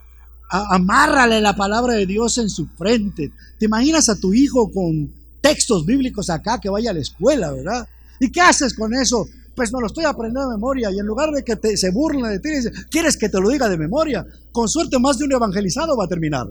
amárrale 0.51 1.41
la 1.41 1.57
palabra 1.57 1.95
de 1.95 2.05
Dios 2.05 2.37
en 2.37 2.51
su 2.51 2.67
frente. 2.67 3.33
¿Te 3.59 3.67
imaginas 3.67 4.09
a 4.11 4.17
tu 4.17 4.35
hijo 4.35 4.71
con 4.71 5.11
textos 5.41 5.87
bíblicos 5.87 6.29
acá 6.29 6.61
que 6.61 6.69
vaya 6.69 6.91
a 6.91 6.95
la 6.95 7.01
escuela, 7.01 7.51
verdad? 7.53 7.89
¿Y 8.21 8.31
qué 8.31 8.41
haces 8.43 8.75
con 8.75 8.95
eso? 8.95 9.27
Pues 9.57 9.73
me 9.73 9.81
lo 9.81 9.87
estoy 9.87 10.05
aprendiendo 10.05 10.49
de 10.49 10.57
memoria 10.57 10.91
y 10.93 10.99
en 10.99 11.07
lugar 11.07 11.31
de 11.31 11.43
que 11.43 11.77
se 11.77 11.91
burlen 11.91 12.31
de 12.31 12.39
ti, 12.39 12.51
quieres 12.91 13.17
que 13.17 13.29
te 13.29 13.41
lo 13.41 13.49
diga 13.49 13.69
de 13.69 13.79
memoria. 13.79 14.25
Con 14.53 14.69
suerte 14.69 14.99
más 14.99 15.19
de 15.19 15.25
un 15.25 15.33
evangelizado 15.33 15.97
va 15.97 16.05
a 16.05 16.09
terminar. 16.09 16.47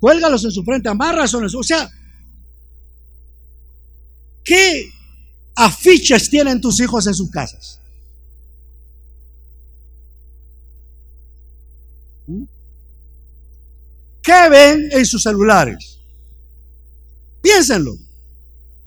Cuélgalos 0.00 0.44
en 0.44 0.50
su 0.50 0.64
frente, 0.64 0.88
amarras 0.88 1.32
en 1.34 1.48
su... 1.48 1.60
O 1.60 1.62
sea, 1.62 1.88
¿qué 4.44 4.90
afiches 5.54 6.28
tienen 6.28 6.60
tus 6.60 6.80
hijos 6.80 7.06
en 7.06 7.14
sus 7.14 7.30
casas? 7.30 7.78
¿Mm? 12.26 12.42
¿Qué 14.22 14.48
ven 14.50 14.88
en 14.90 15.06
sus 15.06 15.22
celulares? 15.22 15.98
Piénsenlo. 17.40 17.96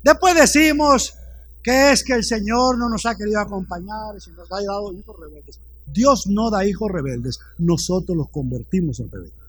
Después 0.05 0.35
decimos 0.35 1.15
que 1.63 1.91
es 1.91 2.03
que 2.03 2.13
el 2.13 2.23
Señor 2.23 2.77
no 2.77 2.87
nos 2.89 3.07
ha 3.07 3.15
querido 3.15 3.39
acompañar 3.39 4.13
y 4.15 4.29
nos 4.29 4.51
ha 4.51 4.61
dado 4.63 4.93
hijos 4.93 5.19
rebeldes. 5.19 5.59
Dios 5.87 6.27
no 6.27 6.51
da 6.51 6.63
hijos 6.63 6.91
rebeldes, 6.91 7.39
nosotros 7.57 8.15
los 8.15 8.29
convertimos 8.29 8.99
en 8.99 9.09
rebeldes. 9.09 9.39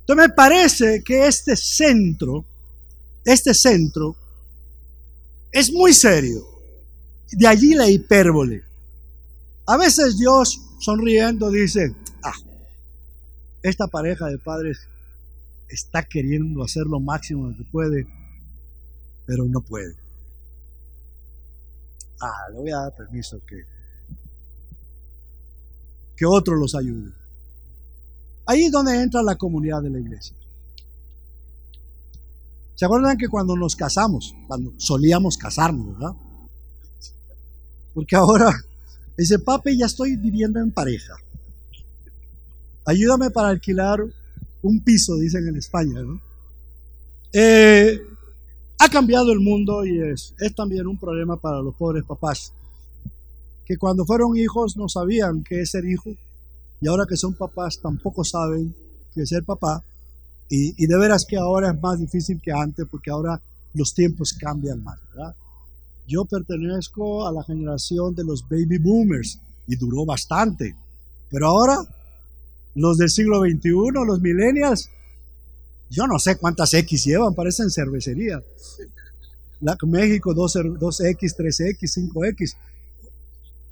Entonces 0.00 0.28
me 0.28 0.34
parece 0.34 1.02
que 1.02 1.26
este 1.26 1.56
centro, 1.56 2.44
este 3.24 3.54
centro, 3.54 4.14
es 5.52 5.72
muy 5.72 5.94
serio. 5.94 6.46
De 7.32 7.46
allí 7.46 7.72
la 7.72 7.88
hipérbole. 7.88 8.62
A 9.64 9.78
veces 9.78 10.18
Dios, 10.18 10.60
sonriendo, 10.80 11.50
dice, 11.50 11.94
ah, 12.22 12.34
esta 13.62 13.86
pareja 13.86 14.26
de 14.26 14.36
padres 14.36 14.80
está 15.74 16.02
queriendo 16.02 16.62
hacer 16.62 16.84
lo 16.86 17.00
máximo 17.00 17.54
que 17.56 17.64
puede, 17.64 18.06
pero 19.26 19.44
no 19.44 19.60
puede. 19.60 19.94
Ah, 22.20 22.50
le 22.52 22.58
voy 22.58 22.70
a 22.70 22.78
dar 22.78 22.96
permiso 22.96 23.40
que, 23.46 23.62
que 26.16 26.26
otro 26.26 26.56
los 26.56 26.74
ayude. 26.74 27.12
Ahí 28.46 28.64
es 28.64 28.72
donde 28.72 29.00
entra 29.00 29.22
la 29.22 29.36
comunidad 29.36 29.82
de 29.82 29.90
la 29.90 29.98
iglesia. 29.98 30.36
¿Se 32.74 32.84
acuerdan 32.84 33.16
que 33.16 33.28
cuando 33.28 33.56
nos 33.56 33.76
casamos, 33.76 34.34
cuando 34.46 34.72
solíamos 34.78 35.36
casarnos, 35.36 35.92
¿verdad? 35.94 36.12
Porque 37.94 38.16
ahora 38.16 38.52
dice, 39.16 39.38
papi, 39.38 39.78
ya 39.78 39.86
estoy 39.86 40.16
viviendo 40.16 40.60
en 40.60 40.72
pareja. 40.72 41.14
Ayúdame 42.84 43.30
para 43.30 43.48
alquilar 43.48 44.04
un 44.64 44.80
piso, 44.80 45.16
dicen 45.16 45.46
en 45.46 45.56
España. 45.56 46.02
¿no? 46.02 46.20
Eh, 47.32 48.00
ha 48.78 48.88
cambiado 48.88 49.32
el 49.32 49.40
mundo 49.40 49.84
y 49.84 50.00
es, 50.00 50.34
también 50.56 50.86
un 50.86 50.98
problema 50.98 51.36
para 51.36 51.60
los 51.60 51.74
pobres 51.74 52.04
papás, 52.04 52.52
que 53.64 53.76
cuando 53.76 54.04
fueron 54.04 54.36
hijos 54.36 54.76
no 54.76 54.88
sabían 54.88 55.44
qué 55.44 55.60
es 55.60 55.70
ser 55.70 55.84
hijo 55.84 56.10
y 56.80 56.88
ahora 56.88 57.04
que 57.08 57.16
son 57.16 57.34
papás 57.34 57.78
tampoco 57.80 58.24
saben 58.24 58.74
qué 59.14 59.22
es 59.22 59.28
ser 59.28 59.44
papá. 59.44 59.82
Y, 60.50 60.82
y, 60.82 60.86
de 60.86 60.98
veras 60.98 61.24
que 61.26 61.38
ahora 61.38 61.70
es 61.70 61.80
más 61.80 61.98
difícil 61.98 62.40
que 62.40 62.52
antes 62.52 62.86
porque 62.90 63.10
ahora 63.10 63.40
los 63.72 63.94
tiempos 63.94 64.34
cambian 64.34 64.82
más, 64.82 64.98
¿verdad? 65.10 65.34
Yo 66.06 66.26
pertenezco 66.26 67.26
a 67.26 67.32
la 67.32 67.42
generación 67.42 68.14
de 68.14 68.24
los 68.24 68.46
baby 68.46 68.76
boomers 68.78 69.38
y 69.66 69.76
duró 69.76 70.04
bastante, 70.04 70.76
pero 71.30 71.46
ahora 71.46 71.78
los 72.74 72.98
del 72.98 73.10
siglo 73.10 73.40
XXI, 73.40 73.70
los 74.06 74.20
millennials, 74.20 74.90
yo 75.90 76.06
no 76.06 76.18
sé 76.18 76.36
cuántas 76.36 76.74
X 76.74 77.04
llevan, 77.04 77.34
parecen 77.34 77.70
cervecería. 77.70 78.42
La, 79.60 79.76
México 79.82 80.34
2, 80.34 81.00
x 81.00 81.36
3X, 81.36 82.12
5X. 82.12 82.56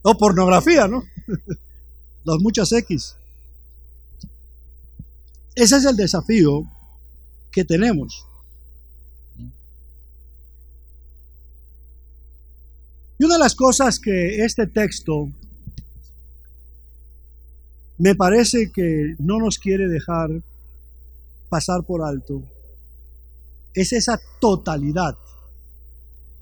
O 0.02 0.16
pornografía, 0.16 0.88
¿no? 0.88 1.04
Las 2.24 2.38
muchas 2.40 2.72
X. 2.72 3.16
Ese 5.54 5.76
es 5.76 5.84
el 5.84 5.96
desafío 5.96 6.64
que 7.50 7.64
tenemos. 7.64 8.24
Y 13.18 13.24
una 13.24 13.34
de 13.34 13.40
las 13.40 13.54
cosas 13.54 13.98
que 13.98 14.44
este 14.44 14.66
texto 14.66 15.28
me 18.02 18.16
parece 18.16 18.72
que 18.72 19.14
no 19.20 19.38
nos 19.38 19.60
quiere 19.60 19.86
dejar 19.86 20.28
pasar 21.48 21.84
por 21.84 22.02
alto 22.02 22.42
es 23.74 23.92
esa 23.92 24.20
totalidad 24.40 25.16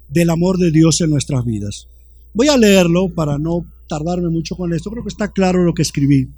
del 0.09 0.31
amor 0.31 0.57
de 0.57 0.71
Dios 0.71 1.03
en 1.03 1.11
nuestras 1.11 1.45
vidas. 1.45 1.87
Voy 2.33 2.49
a 2.49 2.57
leerlo 2.57 3.11
para 3.11 3.37
no 3.37 3.67
tardarme 3.91 4.31
mucho 4.31 4.57
con 4.57 4.73
esto, 4.73 4.91
creo 4.91 5.03
que 5.03 5.11
está 5.11 5.33
claro 5.33 5.63
lo 5.63 5.75
que 5.75 5.83
escribí. 5.83 6.29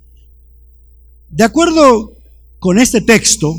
De 1.30 1.44
acuerdo 1.44 2.14
con 2.58 2.80
este 2.80 3.00
texto, 3.00 3.54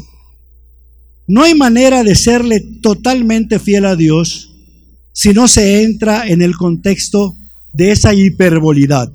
no 1.28 1.44
hay 1.44 1.56
manera 1.56 2.04
de 2.04 2.16
serle 2.16 2.60
totalmente 2.82 3.58
fiel 3.58 3.86
a 3.86 3.96
Dios 3.96 4.54
si 5.14 5.30
no 5.30 5.48
se 5.48 5.84
entra 5.84 6.28
en 6.28 6.42
el 6.42 6.58
contexto 6.58 7.38
de 7.72 7.92
esa 7.94 8.14
hiperbolidad 8.14 9.14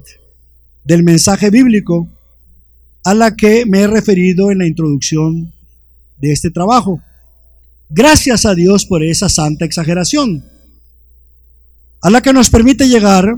del 0.82 1.02
mensaje 1.02 1.50
bíblico 1.50 2.08
a 3.08 3.14
la 3.14 3.34
que 3.34 3.64
me 3.64 3.80
he 3.80 3.86
referido 3.86 4.50
en 4.50 4.58
la 4.58 4.66
introducción 4.66 5.50
de 6.18 6.30
este 6.30 6.50
trabajo. 6.50 7.00
Gracias 7.88 8.44
a 8.44 8.54
Dios 8.54 8.84
por 8.84 9.02
esa 9.02 9.30
santa 9.30 9.64
exageración, 9.64 10.44
a 12.02 12.10
la 12.10 12.20
que 12.20 12.34
nos 12.34 12.50
permite 12.50 12.86
llegar 12.86 13.34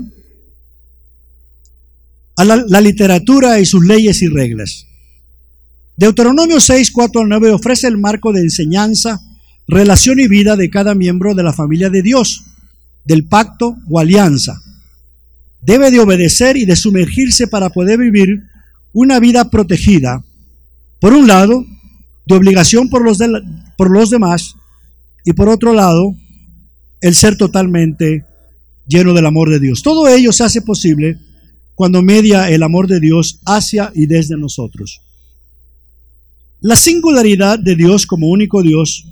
a 2.35 2.43
la, 2.43 2.81
literatura 2.81 3.61
y 3.61 3.65
sus 3.65 3.85
leyes 3.85 4.21
y 4.21 4.27
reglas. 4.27 4.87
Deuteronomio 5.95 6.59
6, 6.59 6.91
4 6.91 7.21
al 7.21 7.29
9 7.29 7.51
ofrece 7.51 7.87
el 7.87 7.97
marco 7.97 8.33
de 8.33 8.41
enseñanza, 8.41 9.21
relación 9.69 10.19
y 10.19 10.27
vida 10.27 10.57
de 10.57 10.69
cada 10.69 10.95
miembro 10.95 11.33
de 11.33 11.43
la 11.43 11.53
familia 11.53 11.89
de 11.89 12.01
Dios, 12.01 12.43
del 13.05 13.23
pacto 13.23 13.77
o 13.89 13.99
alianza. 13.99 14.61
Debe 15.61 15.91
de 15.91 16.01
obedecer 16.01 16.57
y 16.57 16.65
de 16.65 16.75
sumergirse 16.75 17.47
para 17.47 17.69
poder 17.69 17.99
vivir 17.99 18.50
una 18.93 19.19
vida 19.19 19.49
protegida, 19.49 20.23
por 20.99 21.13
un 21.13 21.27
lado, 21.27 21.65
de 22.25 22.35
obligación 22.35 22.89
por 22.89 23.03
los, 23.03 23.19
por 23.77 23.89
los 23.91 24.09
demás, 24.09 24.55
y 25.25 25.33
por 25.33 25.49
otro 25.49 25.73
lado, 25.73 26.15
el 27.01 27.15
ser 27.15 27.37
totalmente 27.37 28.25
lleno 28.87 29.13
del 29.13 29.25
amor 29.25 29.49
de 29.49 29.59
Dios. 29.59 29.81
Todo 29.81 30.07
ello 30.07 30.31
se 30.31 30.43
hace 30.43 30.61
posible 30.61 31.17
cuando 31.75 32.01
media 32.01 32.49
el 32.49 32.63
amor 32.63 32.87
de 32.87 32.99
Dios 32.99 33.39
hacia 33.45 33.91
y 33.95 34.05
desde 34.05 34.37
nosotros. 34.37 35.01
La 36.59 36.75
singularidad 36.75 37.57
de 37.57 37.75
Dios 37.75 38.05
como 38.05 38.27
único 38.27 38.61
Dios 38.61 39.05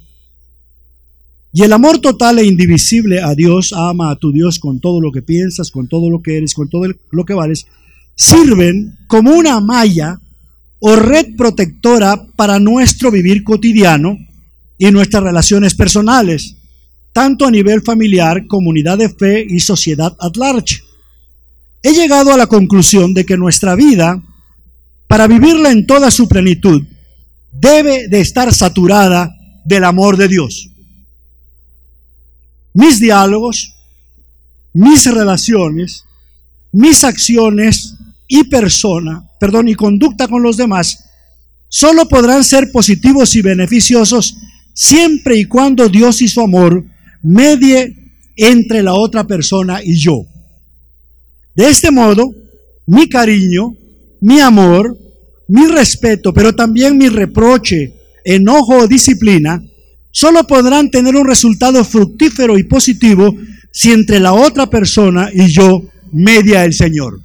y 1.51 1.63
el 1.63 1.74
amor 1.74 1.98
total 2.00 2.38
e 2.38 2.45
indivisible 2.45 3.21
a 3.21 3.33
Dios, 3.33 3.74
ama 3.74 4.12
a 4.12 4.15
tu 4.15 4.31
Dios 4.31 4.59
con 4.59 4.79
todo 4.79 5.01
lo 5.01 5.12
que 5.12 5.24
piensas, 5.24 5.71
con 5.71 5.88
todo 5.88 6.09
lo 6.09 6.21
que 6.21 6.38
eres, 6.38 6.53
con 6.53 6.69
todo 6.69 6.86
lo 7.09 7.25
que 7.25 7.33
vales, 7.33 7.65
sirven 8.19 8.97
como 9.07 9.31
una 9.31 9.61
malla 9.61 10.19
o 10.79 10.95
red 10.97 11.38
protectora 11.38 12.21
para 12.35 12.59
nuestro 12.59 13.11
vivir 13.11 13.45
cotidiano 13.45 14.17
y 14.77 14.91
nuestras 14.91 15.23
relaciones 15.23 15.73
personales, 15.73 16.55
tanto 17.13 17.45
a 17.45 17.51
nivel 17.51 17.81
familiar, 17.81 18.45
comunidad 18.47 18.97
de 18.97 19.07
fe 19.09 19.45
y 19.49 19.61
sociedad 19.61 20.15
at 20.19 20.35
large. 20.35 20.81
He 21.81 21.93
llegado 21.93 22.33
a 22.33 22.38
la 22.38 22.47
conclusión 22.47 23.13
de 23.13 23.25
que 23.25 23.38
nuestra 23.38 23.75
vida, 23.75 24.21
para 25.07 25.25
vivirla 25.25 25.71
en 25.71 25.88
toda 25.88 26.11
su 26.11 26.27
plenitud, 26.27 26.83
debe 27.53 28.09
de 28.09 28.19
estar 28.19 28.53
saturada 28.53 29.33
del 29.63 29.85
amor 29.85 30.17
de 30.17 30.27
Dios. 30.27 30.69
Mis 32.73 32.99
diálogos, 32.99 33.75
mis 34.73 35.05
relaciones, 35.05 36.03
mis 36.73 37.05
acciones 37.05 37.95
y 38.29 38.45
persona, 38.45 39.27
perdón, 39.39 39.67
y 39.67 39.75
conducta 39.75 40.27
con 40.27 40.43
los 40.43 40.55
demás, 40.55 41.03
solo 41.67 42.07
podrán 42.07 42.43
ser 42.45 42.71
positivos 42.71 43.36
y 43.36 43.41
beneficiosos 43.41 44.38
siempre 44.74 45.36
y 45.36 45.45
cuando 45.45 45.89
Dios 45.89 46.21
y 46.21 46.27
su 46.27 46.39
amor 46.39 46.86
medie 47.21 47.95
entre 48.38 48.83
la 48.83 48.93
otra 48.93 49.25
persona 49.25 49.81
y 49.83 49.98
yo. 49.98 50.25
De 51.55 51.67
este 51.67 51.91
modo, 51.91 52.33
mi 52.86 53.09
cariño, 53.09 53.75
mi 54.21 54.39
amor, 54.39 54.98
mi 55.48 55.65
respeto, 55.65 56.31
pero 56.31 56.53
también 56.53 56.98
mi 56.98 57.09
reproche, 57.09 57.93
enojo 58.24 58.77
o 58.77 58.88
disciplina, 58.88 59.62
solo 60.12 60.45
podrán 60.45 60.91
tener 60.91 61.15
un 61.15 61.27
resultado 61.27 61.83
fructífero 61.83 62.57
y 62.59 62.63
positivo 62.63 63.36
si 63.71 63.91
entre 63.91 64.19
la 64.19 64.33
otra 64.33 64.69
persona 64.69 65.29
y 65.33 65.48
yo 65.48 65.83
media 66.12 66.63
el 66.63 66.74
Señor. 66.74 67.19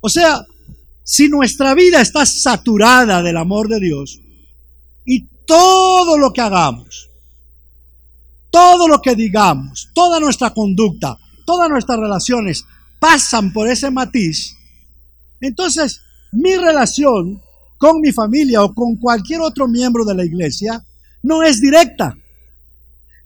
O 0.00 0.08
sea, 0.08 0.44
si 1.02 1.28
nuestra 1.28 1.74
vida 1.74 2.00
está 2.00 2.26
saturada 2.26 3.22
del 3.22 3.36
amor 3.36 3.68
de 3.68 3.80
Dios 3.80 4.20
y 5.04 5.26
todo 5.46 6.18
lo 6.18 6.32
que 6.32 6.40
hagamos, 6.40 7.08
todo 8.50 8.88
lo 8.88 9.00
que 9.00 9.14
digamos, 9.14 9.90
toda 9.94 10.18
nuestra 10.18 10.52
conducta, 10.52 11.16
todas 11.44 11.68
nuestras 11.68 11.98
relaciones 11.98 12.64
pasan 12.98 13.52
por 13.52 13.68
ese 13.68 13.90
matiz, 13.90 14.56
entonces 15.40 16.00
mi 16.32 16.56
relación 16.56 17.40
con 17.78 18.00
mi 18.00 18.12
familia 18.12 18.62
o 18.62 18.74
con 18.74 18.96
cualquier 18.96 19.40
otro 19.42 19.68
miembro 19.68 20.04
de 20.04 20.14
la 20.14 20.24
iglesia 20.24 20.84
no 21.22 21.42
es 21.42 21.60
directa, 21.60 22.16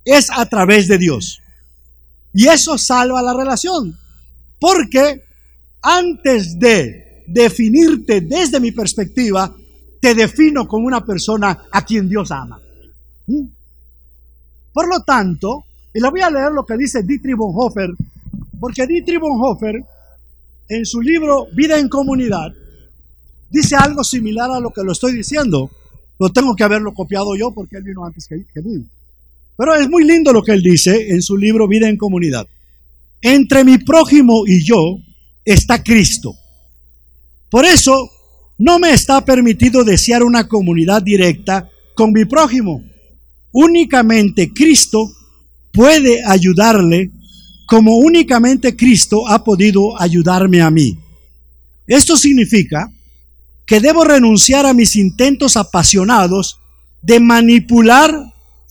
es 0.05 0.31
a 0.31 0.47
través 0.47 0.89
de 0.89 0.99
Dios. 0.99 1.41
Y 2.33 2.47
eso 2.49 2.79
salva 2.79 3.23
la 3.23 3.35
relación, 3.35 3.99
porque 4.59 5.25
antes 5.83 6.59
de 6.59 7.25
definirte 7.27 8.21
desde 8.21 8.61
mi 8.61 8.73
perspectiva, 8.73 9.55
te 10.01 10.15
defino 10.15 10.67
como 10.67 10.87
una 10.87 11.05
persona 11.05 11.67
a 11.71 11.85
quien 11.85 12.09
Dios 12.09 12.31
ama. 12.31 12.61
¿Mm? 13.27 13.45
Por 14.73 14.89
lo 14.89 15.03
tanto, 15.03 15.65
y 15.93 16.01
le 16.01 16.11
voy 16.11 16.21
a 16.21 16.31
leer 16.31 16.53
lo 16.53 16.65
que 16.65 16.77
dice 16.77 17.03
Dietrich 17.03 17.37
Bonhoeffer, 17.37 17.91
porque 18.59 18.87
Dietrich 18.87 19.21
Bonhoeffer, 19.21 19.85
en 20.69 20.87
su 20.87 21.01
libro 21.01 21.47
Vida 21.53 21.79
en 21.79 21.89
Comunidad, 21.89 22.53
dice 23.51 23.77
algo 23.77 24.05
similar 24.05 24.51
a 24.51 24.61
lo 24.61 24.71
que 24.71 24.83
lo 24.83 24.93
estoy 24.93 25.13
diciendo. 25.13 25.71
Lo 26.19 26.29
tengo 26.31 26.55
que 26.55 26.65
haberlo 26.65 26.93
copiado 26.93 27.35
yo 27.35 27.51
porque 27.51 27.79
él 27.79 27.83
vino 27.83 28.05
antes 28.05 28.27
que, 28.27 28.45
que 28.53 28.61
mí. 28.61 28.85
Pero 29.57 29.75
es 29.75 29.89
muy 29.89 30.05
lindo 30.05 30.33
lo 30.33 30.43
que 30.43 30.53
él 30.53 30.63
dice 30.63 31.11
en 31.11 31.23
su 31.23 31.37
libro 31.37 31.67
Vida 31.67 31.89
en 31.89 31.97
Comunidad. 31.97 32.47
Entre 33.23 33.65
mi 33.65 33.79
prójimo 33.79 34.45
y 34.47 34.65
yo 34.65 34.99
está 35.45 35.83
Cristo. 35.83 36.35
Por 37.51 37.65
eso 37.65 38.11
no 38.59 38.79
me 38.79 38.93
está 38.93 39.25
permitido 39.25 39.85
desear 39.85 40.23
una 40.23 40.47
comunidad 40.47 41.03
directa 41.03 41.69
con 41.95 42.13
mi 42.13 42.25
prójimo. 42.25 42.83
Únicamente 43.53 44.53
Cristo 44.53 45.11
puede 45.73 46.23
ayudarle 46.25 47.11
como 47.67 47.99
únicamente 47.99 48.75
Cristo 48.75 49.29
ha 49.29 49.45
podido 49.45 50.01
ayudarme 50.01 50.61
a 50.61 50.71
mí. 50.71 50.99
Esto 51.87 52.17
significa 52.17 52.91
que 53.65 53.79
debo 53.79 54.03
renunciar 54.03 54.67
a 54.67 54.75
mis 54.75 54.97
intentos 54.97 55.57
apasionados 55.57 56.59
de 57.01 57.21
manipular, 57.21 58.13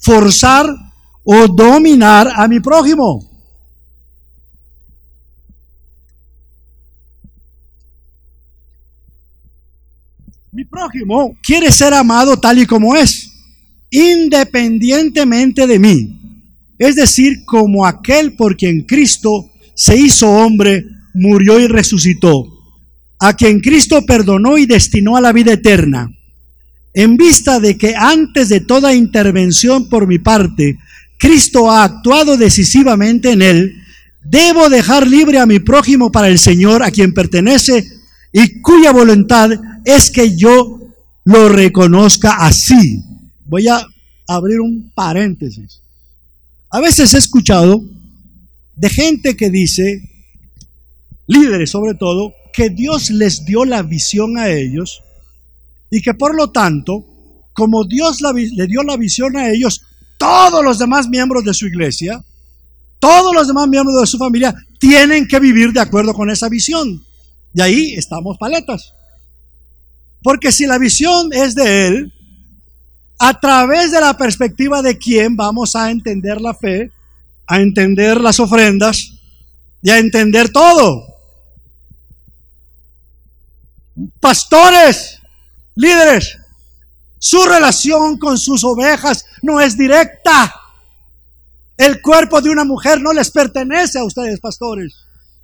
forzar 0.01 0.67
o 1.23 1.47
dominar 1.47 2.29
a 2.35 2.47
mi 2.49 2.59
prójimo. 2.59 3.28
Mi 10.51 10.65
prójimo 10.65 11.37
quiere 11.43 11.71
ser 11.71 11.93
amado 11.93 12.39
tal 12.39 12.57
y 12.57 12.65
como 12.65 12.95
es, 12.95 13.29
independientemente 13.91 15.67
de 15.67 15.77
mí. 15.77 16.19
Es 16.79 16.95
decir, 16.95 17.45
como 17.45 17.85
aquel 17.85 18.33
por 18.33 18.57
quien 18.57 18.81
Cristo 18.81 19.51
se 19.75 19.95
hizo 19.95 20.27
hombre, 20.27 20.85
murió 21.13 21.59
y 21.59 21.67
resucitó, 21.67 22.47
a 23.19 23.33
quien 23.35 23.59
Cristo 23.59 24.03
perdonó 24.07 24.57
y 24.57 24.65
destinó 24.65 25.17
a 25.17 25.21
la 25.21 25.33
vida 25.33 25.53
eterna. 25.53 26.11
En 26.95 27.15
vista 27.15 27.59
de 27.59 27.77
que 27.77 27.93
antes 27.95 28.49
de 28.49 28.61
toda 28.61 28.95
intervención 28.95 29.87
por 29.87 30.07
mi 30.07 30.17
parte, 30.17 30.79
Cristo 31.19 31.69
ha 31.69 31.83
actuado 31.83 32.37
decisivamente 32.37 33.33
en 33.33 33.43
él, 33.43 33.75
debo 34.23 34.67
dejar 34.69 35.05
libre 35.05 35.37
a 35.37 35.45
mi 35.45 35.59
prójimo 35.59 36.11
para 36.11 36.27
el 36.27 36.39
Señor, 36.39 36.81
a 36.81 36.89
quien 36.89 37.13
pertenece 37.13 37.85
y 38.31 38.61
cuya 38.61 38.91
voluntad 38.91 39.51
es 39.85 40.11
que 40.11 40.35
yo 40.35 40.79
lo 41.23 41.49
reconozca 41.49 42.37
así. 42.39 43.03
Voy 43.45 43.67
a 43.67 43.85
abrir 44.27 44.59
un 44.59 44.91
paréntesis. 44.93 45.81
A 46.69 46.79
veces 46.79 47.13
he 47.13 47.17
escuchado 47.17 47.83
de 48.75 48.89
gente 48.89 49.35
que 49.35 49.49
dice, 49.49 50.09
líderes 51.27 51.71
sobre 51.71 51.95
todo, 51.95 52.33
que 52.53 52.69
Dios 52.69 53.09
les 53.09 53.45
dio 53.45 53.65
la 53.65 53.81
visión 53.81 54.37
a 54.37 54.49
ellos 54.49 55.01
y 55.91 56.01
que 56.01 56.13
por 56.13 56.35
lo 56.35 56.51
tanto, 56.51 57.05
como 57.53 57.85
Dios 57.85 58.19
le 58.21 58.67
dio 58.67 58.83
la 58.83 58.97
visión 58.97 59.35
a 59.37 59.49
ellos, 59.49 59.81
todos 60.17 60.63
los 60.63 60.77
demás 60.77 61.07
miembros 61.09 61.43
de 61.43 61.53
su 61.53 61.67
iglesia, 61.67 62.23
todos 62.99 63.33
los 63.33 63.47
demás 63.47 63.67
miembros 63.67 63.99
de 63.99 64.07
su 64.07 64.17
familia 64.17 64.53
tienen 64.77 65.27
que 65.27 65.39
vivir 65.39 65.71
de 65.71 65.79
acuerdo 65.79 66.13
con 66.13 66.29
esa 66.29 66.49
visión. 66.49 67.03
Y 67.53 67.61
ahí 67.61 67.93
estamos 67.93 68.37
paletas. 68.37 68.93
Porque 70.21 70.51
si 70.51 70.65
la 70.65 70.77
visión 70.77 71.29
es 71.31 71.55
de 71.55 71.87
Él, 71.87 72.13
a 73.19 73.39
través 73.39 73.91
de 73.91 73.99
la 73.99 74.17
perspectiva 74.17 74.81
de 74.81 74.97
quién 74.97 75.35
vamos 75.35 75.75
a 75.75 75.91
entender 75.91 76.39
la 76.39 76.53
fe, 76.53 76.91
a 77.47 77.59
entender 77.59 78.19
las 78.21 78.39
ofrendas 78.39 79.11
y 79.81 79.89
a 79.89 79.97
entender 79.97 80.49
todo. 80.49 81.05
Pastores, 84.21 85.19
líderes, 85.75 86.37
su 87.17 87.43
relación 87.43 88.17
con 88.17 88.37
sus 88.37 88.63
ovejas 88.63 89.25
no 89.41 89.59
es 89.59 89.77
directa. 89.77 90.55
El 91.75 92.01
cuerpo 92.01 92.41
de 92.41 92.49
una 92.49 92.63
mujer 92.63 93.01
no 93.01 93.11
les 93.11 93.31
pertenece 93.31 93.99
a 93.99 94.05
ustedes, 94.05 94.39
pastores, 94.39 94.93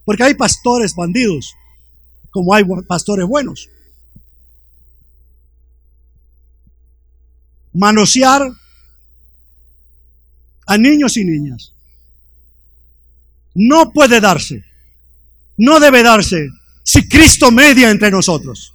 porque 0.05 0.23
hay 0.23 0.33
pastores 0.33 0.95
bandidos, 0.95 1.53
como 2.31 2.53
hay 2.53 2.63
pastores 2.87 3.25
buenos. 3.25 3.69
Manosear 7.75 8.41
a 10.65 10.77
niños 10.77 11.17
y 11.17 11.25
niñas. 11.25 11.73
No 13.53 13.91
puede 13.91 14.19
darse, 14.19 14.65
no 15.57 15.79
debe 15.79 16.03
darse 16.03 16.49
si 16.83 17.07
Cristo 17.07 17.51
media 17.51 17.89
entre 17.91 18.11
nosotros. 18.11 18.73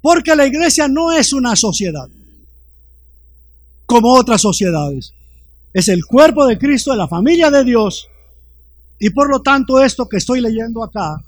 Porque 0.00 0.34
la 0.36 0.46
iglesia 0.46 0.88
no 0.88 1.12
es 1.12 1.32
una 1.32 1.56
sociedad 1.56 2.08
como 3.86 4.12
otras 4.12 4.40
sociedades. 4.40 5.12
Es 5.72 5.88
el 5.88 6.04
cuerpo 6.04 6.46
de 6.46 6.58
Cristo, 6.58 6.92
de 6.92 6.98
la 6.98 7.08
familia 7.08 7.50
de 7.50 7.64
Dios. 7.64 8.08
Y 8.98 9.10
por 9.10 9.28
lo 9.28 9.42
tanto 9.42 9.82
esto 9.82 10.08
que 10.08 10.16
estoy 10.16 10.40
leyendo 10.40 10.82
acá 10.82 11.22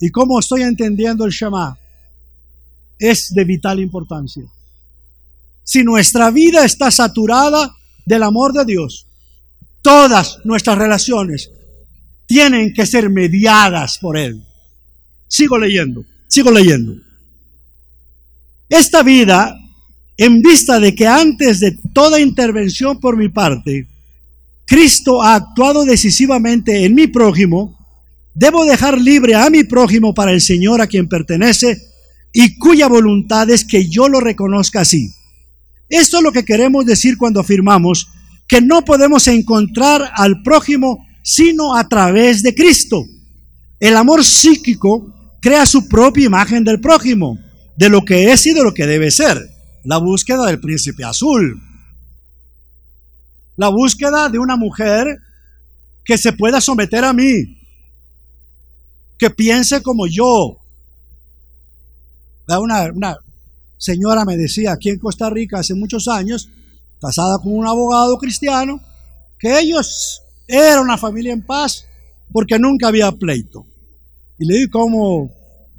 y 0.00 0.10
cómo 0.10 0.38
estoy 0.38 0.62
entendiendo 0.62 1.24
el 1.24 1.32
Shema 1.32 1.78
es 3.02 3.34
de 3.34 3.44
vital 3.44 3.80
importancia. 3.80 4.44
Si 5.64 5.82
nuestra 5.82 6.30
vida 6.30 6.64
está 6.64 6.88
saturada 6.92 7.74
del 8.06 8.22
amor 8.22 8.52
de 8.52 8.64
Dios, 8.64 9.06
todas 9.82 10.38
nuestras 10.44 10.78
relaciones 10.78 11.50
tienen 12.26 12.72
que 12.72 12.86
ser 12.86 13.10
mediadas 13.10 13.98
por 13.98 14.16
Él. 14.16 14.40
Sigo 15.26 15.58
leyendo, 15.58 16.04
sigo 16.28 16.52
leyendo. 16.52 16.94
Esta 18.68 19.02
vida, 19.02 19.58
en 20.16 20.40
vista 20.40 20.78
de 20.78 20.94
que 20.94 21.08
antes 21.08 21.58
de 21.58 21.76
toda 21.92 22.20
intervención 22.20 23.00
por 23.00 23.16
mi 23.16 23.28
parte, 23.28 23.88
Cristo 24.64 25.22
ha 25.22 25.34
actuado 25.34 25.84
decisivamente 25.84 26.84
en 26.84 26.94
mi 26.94 27.08
prójimo, 27.08 27.76
debo 28.32 28.64
dejar 28.64 28.96
libre 28.96 29.34
a 29.34 29.50
mi 29.50 29.64
prójimo 29.64 30.14
para 30.14 30.30
el 30.30 30.40
Señor 30.40 30.80
a 30.80 30.86
quien 30.86 31.08
pertenece 31.08 31.91
y 32.32 32.58
cuya 32.58 32.88
voluntad 32.88 33.50
es 33.50 33.64
que 33.64 33.88
yo 33.88 34.08
lo 34.08 34.20
reconozca 34.20 34.80
así. 34.80 35.10
Esto 35.88 36.18
es 36.18 36.22
lo 36.22 36.32
que 36.32 36.44
queremos 36.44 36.86
decir 36.86 37.18
cuando 37.18 37.40
afirmamos 37.40 38.08
que 38.48 38.60
no 38.60 38.84
podemos 38.84 39.28
encontrar 39.28 40.10
al 40.14 40.42
prójimo 40.42 41.06
sino 41.22 41.76
a 41.76 41.88
través 41.88 42.42
de 42.42 42.54
Cristo. 42.54 43.04
El 43.78 43.96
amor 43.96 44.24
psíquico 44.24 45.38
crea 45.40 45.66
su 45.66 45.88
propia 45.88 46.26
imagen 46.26 46.64
del 46.64 46.80
prójimo, 46.80 47.38
de 47.76 47.88
lo 47.88 48.04
que 48.04 48.32
es 48.32 48.46
y 48.46 48.52
de 48.52 48.62
lo 48.62 48.74
que 48.74 48.86
debe 48.86 49.10
ser. 49.10 49.38
La 49.84 49.98
búsqueda 49.98 50.46
del 50.46 50.60
príncipe 50.60 51.04
azul. 51.04 51.60
La 53.56 53.68
búsqueda 53.68 54.28
de 54.28 54.38
una 54.38 54.56
mujer 54.56 55.18
que 56.04 56.18
se 56.18 56.32
pueda 56.32 56.60
someter 56.60 57.04
a 57.04 57.12
mí, 57.12 57.58
que 59.18 59.30
piense 59.30 59.82
como 59.82 60.06
yo. 60.06 60.61
Una, 62.48 62.90
una 62.92 63.16
señora 63.78 64.24
me 64.24 64.36
decía 64.36 64.72
aquí 64.72 64.90
en 64.90 64.98
Costa 64.98 65.30
Rica 65.30 65.60
hace 65.60 65.74
muchos 65.74 66.08
años, 66.08 66.48
casada 67.00 67.38
con 67.38 67.52
un 67.52 67.66
abogado 67.66 68.18
cristiano, 68.18 68.80
que 69.38 69.58
ellos 69.58 70.22
era 70.46 70.80
una 70.80 70.98
familia 70.98 71.32
en 71.32 71.42
paz 71.42 71.86
porque 72.32 72.58
nunca 72.58 72.88
había 72.88 73.10
pleito. 73.12 73.66
Y 74.38 74.46
le 74.46 74.54
dije, 74.54 74.70
¿cómo? 74.70 75.30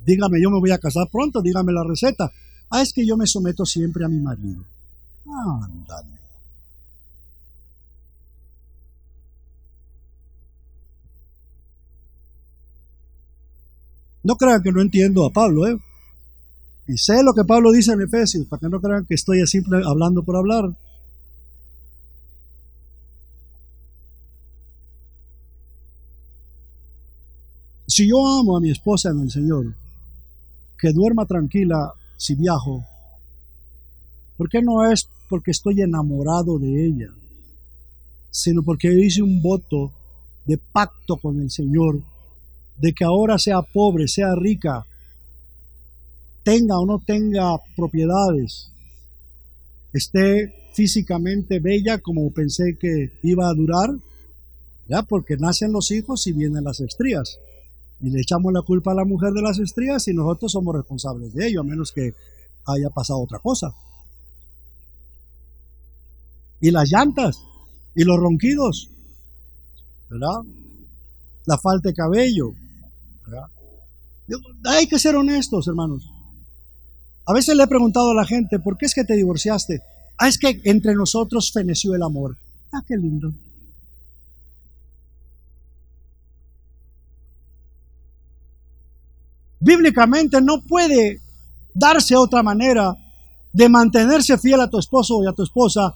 Dígame, 0.06 0.42
yo 0.42 0.50
me 0.50 0.60
voy 0.60 0.72
a 0.72 0.78
casar 0.78 1.08
pronto, 1.12 1.42
dígame 1.42 1.72
la 1.72 1.84
receta. 1.84 2.32
Ah, 2.70 2.82
es 2.82 2.92
que 2.92 3.06
yo 3.06 3.16
me 3.18 3.28
someto 3.28 3.66
siempre 3.66 4.06
a 4.06 4.08
mi 4.08 4.20
marido. 4.20 4.64
Ándale. 5.26 6.20
No 14.24 14.36
crean 14.38 14.64
que 14.64 14.72
no 14.72 14.82
entiendo 14.82 15.26
a 15.26 15.32
Pablo, 15.32 15.68
¿eh? 15.68 15.78
Sé 16.98 17.24
lo 17.24 17.34
que 17.34 17.44
Pablo 17.44 17.72
dice 17.72 17.94
en 17.94 18.02
Efesios, 18.02 18.46
para 18.48 18.60
que 18.60 18.70
no 18.70 18.80
crean 18.80 19.06
que 19.06 19.16
estoy 19.16 19.46
simple 19.48 19.82
hablando 19.86 20.24
por 20.24 20.36
hablar. 20.36 20.76
Si 27.88 28.10
yo 28.10 28.40
amo 28.40 28.58
a 28.58 28.62
mi 28.62 28.72
esposa 28.72 29.10
en 29.10 29.22
el 29.22 29.32
Señor, 29.32 29.74
que 30.78 30.92
duerma 30.92 31.26
tranquila 31.26 31.94
si 32.18 32.36
viajo, 32.36 32.84
¿por 34.38 34.50
qué 34.50 34.62
no 34.62 34.90
es 34.90 35.08
porque 35.30 35.52
estoy 35.52 35.82
enamorado 35.82 36.60
de 36.60 36.86
ella, 36.86 37.10
sino 38.30 38.64
porque 38.64 38.92
hice 38.94 39.22
un 39.22 39.42
voto 39.42 39.92
de 40.46 40.58
pacto 40.58 41.18
con 41.18 41.42
el 41.42 41.50
Señor, 41.50 42.02
de 42.78 42.94
que 42.94 43.04
ahora 43.04 43.38
sea 43.38 43.62
pobre, 43.62 44.08
sea 44.08 44.36
rica, 44.36 44.86
tenga 46.44 46.80
o 46.80 46.86
no 46.86 47.00
tenga 47.00 47.58
propiedades, 47.76 48.72
esté 49.94 50.54
físicamente 50.74 51.60
bella 51.60 52.00
como 52.00 52.32
pensé 52.32 52.78
que 52.80 53.12
iba 53.24 53.48
a 53.48 53.54
durar, 53.54 53.90
ya 54.88 55.04
porque 55.04 55.38
nacen 55.38 55.72
los 55.72 55.92
hijos 55.92 56.28
y 56.28 56.34
vienen 56.34 56.64
las 56.64 56.80
estrías 56.80 57.40
y 58.04 58.10
le 58.10 58.20
echamos 58.20 58.52
la 58.52 58.62
culpa 58.62 58.92
a 58.92 58.96
la 58.96 59.06
mujer 59.06 59.32
de 59.32 59.42
las 59.42 59.60
estrías 59.60 60.06
y 60.10 60.14
nosotros 60.14 60.52
somos 60.52 60.76
responsables 60.76 61.34
de 61.34 61.48
ello, 61.48 61.62
a 61.62 61.64
menos 61.64 61.94
que 61.94 62.14
haya 62.66 62.90
pasado 62.90 63.22
otra 63.22 63.40
cosa. 63.40 63.74
Y 66.60 66.70
las 66.72 66.90
llantas, 66.92 67.42
y 67.96 68.04
los 68.04 68.18
ronquidos, 68.18 68.90
¿verdad? 70.10 70.42
La 71.46 71.58
falta 71.58 71.90
de 71.90 71.96
cabello. 71.96 72.54
Hay 74.66 74.88
que 74.88 75.00
ser 75.00 75.16
honestos, 75.16 75.68
hermanos. 75.68 76.13
A 77.26 77.34
veces 77.34 77.56
le 77.56 77.64
he 77.64 77.68
preguntado 77.68 78.12
a 78.12 78.16
la 78.16 78.26
gente, 78.26 78.60
¿por 78.60 78.78
qué 78.78 78.86
es 78.86 78.94
que 78.94 79.04
te 79.04 79.16
divorciaste? 79.16 79.82
Ah, 80.18 80.28
es 80.28 80.38
que 80.38 80.62
entre 80.66 80.94
nosotros 80.94 81.52
feneció 81.52 81.96
el 81.96 82.04
amor. 82.04 82.36
Ah, 82.72 82.84
qué 82.88 82.98
lindo. 82.98 83.34
bíblicamente 89.64 90.42
no 90.42 90.62
puede 90.62 91.22
darse 91.74 92.16
otra 92.16 92.44
manera 92.44 92.96
de 93.52 93.70
mantenerse 93.70 94.38
fiel 94.38 94.60
a 94.62 94.70
tu 94.70 94.78
esposo 94.78 95.24
y 95.24 95.28
a 95.28 95.32
tu 95.32 95.44
esposa 95.44 95.96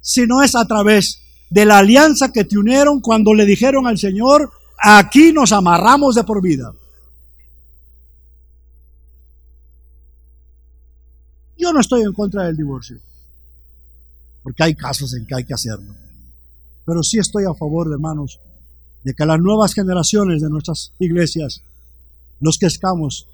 si 0.00 0.26
no 0.26 0.42
es 0.42 0.54
a 0.56 0.64
través 0.64 1.20
de 1.48 1.64
la 1.64 1.78
alianza 1.78 2.32
que 2.32 2.44
te 2.44 2.58
unieron 2.58 3.00
cuando 3.00 3.34
le 3.34 3.44
dijeron 3.44 3.86
al 3.86 3.98
Señor, 3.98 4.50
aquí 4.78 5.32
nos 5.32 5.52
amarramos 5.52 6.14
de 6.14 6.24
por 6.24 6.42
vida. 6.42 6.72
Yo 11.60 11.72
no 11.72 11.80
estoy 11.80 12.02
en 12.02 12.12
contra 12.12 12.44
del 12.44 12.56
divorcio, 12.56 12.96
porque 14.42 14.64
hay 14.64 14.74
casos 14.74 15.14
en 15.14 15.26
que 15.26 15.34
hay 15.34 15.44
que 15.44 15.54
hacerlo. 15.54 15.94
Pero 16.86 17.02
sí 17.02 17.18
estoy 17.18 17.44
a 17.44 17.54
favor, 17.54 17.90
hermanos, 17.92 18.40
de 19.04 19.14
que 19.14 19.26
las 19.26 19.38
nuevas 19.38 19.74
generaciones 19.74 20.40
de 20.40 20.50
nuestras 20.50 20.92
iglesias 20.98 21.62
los 22.40 22.58
que 22.58 22.66
estamos 22.66 23.26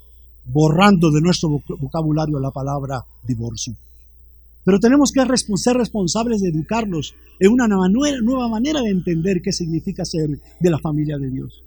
borrando 0.44 1.10
de 1.10 1.20
nuestro 1.20 1.62
vocabulario 1.78 2.38
la 2.38 2.50
palabra 2.50 3.04
divorcio. 3.22 3.74
Pero 4.64 4.80
tenemos 4.80 5.12
que 5.12 5.20
ser 5.56 5.76
responsables 5.76 6.40
de 6.40 6.48
educarlos 6.48 7.14
en 7.38 7.52
una 7.52 7.68
nueva 7.68 8.48
manera 8.48 8.80
de 8.80 8.90
entender 8.90 9.40
qué 9.42 9.52
significa 9.52 10.04
ser 10.04 10.28
de 10.58 10.70
la 10.70 10.78
familia 10.78 11.18
de 11.18 11.30
Dios. 11.30 11.62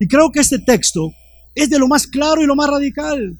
Y 0.00 0.08
creo 0.08 0.32
que 0.32 0.40
este 0.40 0.58
texto 0.58 1.12
es 1.54 1.70
de 1.70 1.78
lo 1.78 1.86
más 1.86 2.08
claro 2.08 2.42
y 2.42 2.46
lo 2.46 2.56
más 2.56 2.68
radical. 2.68 3.38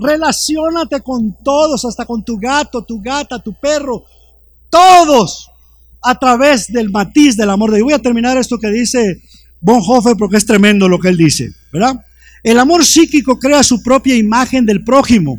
Relaciónate 0.00 1.00
con 1.02 1.36
todos, 1.42 1.84
hasta 1.84 2.04
con 2.04 2.24
tu 2.24 2.36
gato, 2.38 2.82
tu 2.82 3.00
gata, 3.00 3.38
tu 3.38 3.54
perro, 3.54 4.04
todos 4.70 5.50
a 6.02 6.18
través 6.18 6.72
del 6.72 6.90
matiz 6.90 7.36
del 7.36 7.50
amor 7.50 7.70
de 7.70 7.76
Dios. 7.76 7.84
Voy 7.84 7.94
a 7.94 7.98
terminar 7.98 8.36
esto 8.36 8.58
que 8.58 8.70
dice 8.70 9.22
Bonhoeffer 9.60 10.16
porque 10.16 10.36
es 10.36 10.46
tremendo 10.46 10.88
lo 10.88 10.98
que 10.98 11.08
él 11.08 11.16
dice, 11.16 11.52
¿verdad? 11.72 12.04
El 12.42 12.58
amor 12.58 12.84
psíquico 12.84 13.38
crea 13.38 13.62
su 13.62 13.82
propia 13.82 14.14
imagen 14.16 14.66
del 14.66 14.84
prójimo, 14.84 15.38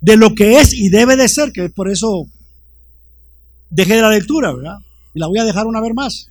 de 0.00 0.16
lo 0.16 0.34
que 0.34 0.60
es 0.60 0.72
y 0.72 0.90
debe 0.90 1.16
de 1.16 1.28
ser, 1.28 1.50
que 1.50 1.68
por 1.70 1.90
eso 1.90 2.26
dejé 3.70 4.00
la 4.00 4.10
lectura, 4.10 4.52
¿verdad? 4.52 4.78
Y 5.14 5.18
la 5.18 5.26
voy 5.26 5.38
a 5.38 5.44
dejar 5.44 5.66
una 5.66 5.80
vez 5.80 5.92
más. 5.94 6.28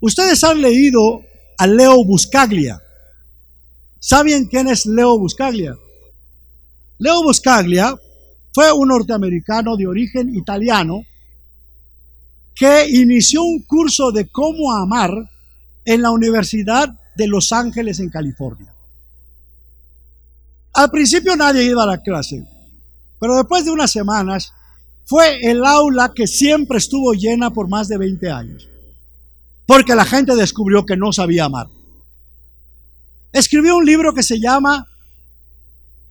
Ustedes 0.00 0.44
han 0.44 0.60
leído 0.60 1.22
a 1.58 1.66
Leo 1.66 2.04
Buscaglia. 2.04 2.80
¿Saben 3.98 4.44
quién 4.46 4.68
es 4.68 4.86
Leo 4.86 5.18
Buscaglia? 5.18 5.74
Leo 7.04 7.22
Buscaglia 7.22 7.94
fue 8.54 8.72
un 8.72 8.88
norteamericano 8.88 9.76
de 9.76 9.86
origen 9.86 10.34
italiano 10.34 11.02
que 12.54 12.88
inició 12.88 13.42
un 13.42 13.60
curso 13.64 14.10
de 14.10 14.26
cómo 14.28 14.72
amar 14.72 15.10
en 15.84 16.00
la 16.00 16.10
Universidad 16.10 16.88
de 17.14 17.28
Los 17.28 17.52
Ángeles 17.52 18.00
en 18.00 18.08
California. 18.08 18.72
Al 20.72 20.90
principio 20.90 21.36
nadie 21.36 21.64
iba 21.64 21.82
a 21.82 21.88
la 21.88 21.98
clase, 21.98 22.42
pero 23.20 23.36
después 23.36 23.66
de 23.66 23.72
unas 23.72 23.90
semanas 23.90 24.54
fue 25.04 25.50
el 25.50 25.62
aula 25.62 26.12
que 26.14 26.26
siempre 26.26 26.78
estuvo 26.78 27.12
llena 27.12 27.50
por 27.50 27.68
más 27.68 27.86
de 27.86 27.98
20 27.98 28.30
años, 28.30 28.66
porque 29.66 29.94
la 29.94 30.06
gente 30.06 30.34
descubrió 30.36 30.86
que 30.86 30.96
no 30.96 31.12
sabía 31.12 31.44
amar. 31.44 31.66
Escribió 33.30 33.76
un 33.76 33.84
libro 33.84 34.14
que 34.14 34.22
se 34.22 34.40
llama 34.40 34.88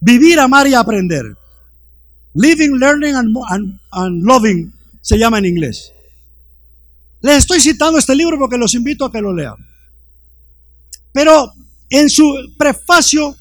Vivir, 0.03 0.39
Amar 0.39 0.67
y 0.67 0.73
Aprender. 0.73 1.35
Living, 2.33 2.77
Learning 2.77 3.15
and, 3.15 3.79
and 3.91 4.23
Loving 4.23 4.73
se 5.01 5.17
llama 5.17 5.37
en 5.37 5.45
inglés. 5.45 5.91
Les 7.21 7.37
estoy 7.37 7.59
citando 7.59 7.97
este 7.97 8.15
libro 8.15 8.37
porque 8.37 8.57
los 8.57 8.73
invito 8.73 9.05
a 9.05 9.11
que 9.11 9.21
lo 9.21 9.33
lean. 9.33 9.55
Pero 11.13 11.53
En 11.95 12.09
su 12.09 12.25
prefacio, 12.57 13.37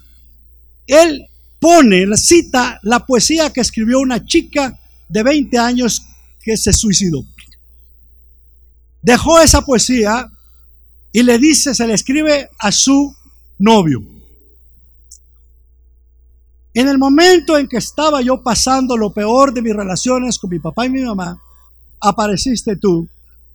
él 0.86 1.26
pone, 1.58 2.04
cita 2.18 2.78
la 2.82 3.00
poesía 3.00 3.48
que 3.48 3.62
escribió 3.62 3.98
una 3.98 4.22
chica 4.26 4.78
de 5.08 5.22
20 5.22 5.56
años 5.56 6.02
que 6.42 6.58
se 6.58 6.74
suicidó. 6.74 7.24
Dejó 9.00 9.40
esa 9.40 9.62
poesía 9.62 10.30
y 11.12 11.22
le 11.22 11.38
dice, 11.38 11.74
se 11.74 11.86
le 11.86 11.94
escribe 11.94 12.50
a 12.58 12.70
su 12.70 13.16
novio. 13.58 14.02
En 16.74 16.88
el 16.88 16.98
momento 16.98 17.58
en 17.58 17.68
que 17.68 17.76
estaba 17.76 18.22
yo 18.22 18.42
pasando 18.42 18.96
lo 18.96 19.10
peor 19.10 19.52
de 19.52 19.62
mis 19.62 19.74
relaciones 19.74 20.38
con 20.38 20.50
mi 20.50 20.58
papá 20.58 20.86
y 20.86 20.90
mi 20.90 21.02
mamá, 21.02 21.40
apareciste 22.00 22.76
tú 22.76 23.06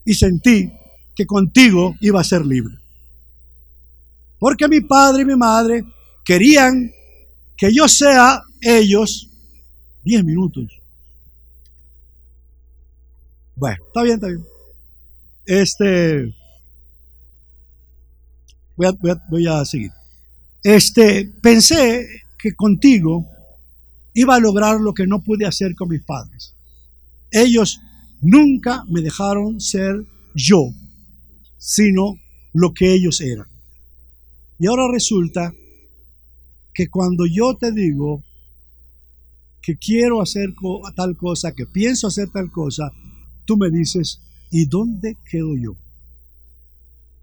y 0.06 0.13
sentí 0.13 0.71
que 1.15 1.25
contigo 1.25 1.95
iba 1.99 2.21
a 2.21 2.23
ser 2.23 2.45
libre. 2.45 2.75
Porque 4.39 4.67
mi 4.67 4.82
padre 4.82 5.23
y 5.23 5.25
mi 5.25 5.36
madre 5.36 5.84
querían 6.23 6.91
que 7.58 7.73
yo 7.73 7.88
sea 7.88 8.43
ellos 8.62 9.27
10 10.03 10.23
minutos. 10.23 10.65
Bueno, 13.56 13.84
está 13.88 14.03
bien, 14.03 14.15
está 14.15 14.27
bien. 14.27 14.45
Este, 15.45 16.36
voy 18.75 19.47
a, 19.47 19.65
seguir. 19.65 19.91
Este, 20.63 21.25
pensé 21.41 22.26
que 22.38 22.54
contigo 22.54 23.26
iba 24.13 24.36
a 24.36 24.39
lograr 24.39 24.80
lo 24.80 24.93
que 24.93 25.08
no 25.08 25.21
pude 25.21 25.45
hacer 25.45 25.76
con 25.76 25.89
mis 25.89 26.04
padres. 26.04 26.54
Ellos 27.32 27.80
nunca 28.21 28.84
me 28.88 29.02
dejaron 29.02 29.60
ser 29.60 30.06
yo, 30.34 30.73
sino 31.58 32.19
lo 32.54 32.73
que 32.73 32.93
ellos 32.93 33.21
eran. 33.21 33.47
Y 34.60 34.67
ahora 34.67 34.88
resulta 34.91 35.54
que 36.73 36.88
cuando 36.89 37.26
yo 37.26 37.56
te 37.56 37.71
digo 37.71 38.23
que 39.62 39.76
quiero 39.78 40.21
hacer 40.21 40.54
tal 40.95 41.17
cosa, 41.17 41.52
que 41.52 41.65
pienso 41.65 42.08
hacer 42.08 42.30
tal 42.30 42.50
cosa, 42.52 42.91
tú 43.45 43.58
me 43.58 43.69
dices, 43.69 44.21
¿y 44.50 44.65
dónde 44.65 45.17
quedo 45.30 45.56
yo? 45.56 45.76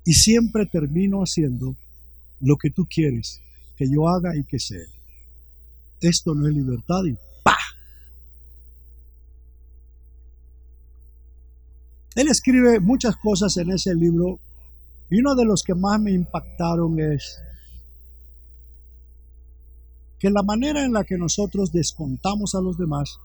Y 0.05 0.13
siempre 0.15 0.67
termino 0.67 1.21
haciendo 1.21 1.75
lo 2.41 2.57
que 2.57 2.71
tú 2.71 2.87
quieres 2.87 3.41
que 3.77 3.89
yo 3.91 4.09
haga 4.09 4.37
y 4.37 4.45
que 4.45 4.59
sea. 4.59 4.87
Esto 6.01 6.35
no 6.35 6.47
es 6.47 6.55
libertad 6.55 7.05
y 7.05 7.17
¡pa! 7.43 7.57
Él 12.15 12.29
escribe 12.29 12.81
muchas 12.81 13.17
cosas 13.17 13.57
en 13.57 13.71
ese 13.71 13.95
libro 13.95 14.39
y 15.11 15.21
uno 15.21 15.35
de 15.35 15.45
los 15.45 15.63
que 15.63 15.75
más 15.75 16.01
me 16.01 16.13
impactaron 16.13 16.99
es 17.01 17.41
que 20.19 20.31
la 20.31 20.43
manera 20.43 20.85
en 20.85 20.93
la 20.93 21.05
que 21.05 21.19
nosotros 21.19 21.73
descontamos 21.73 22.55
a 22.55 22.61
los 22.61 22.79
demás 22.79 23.19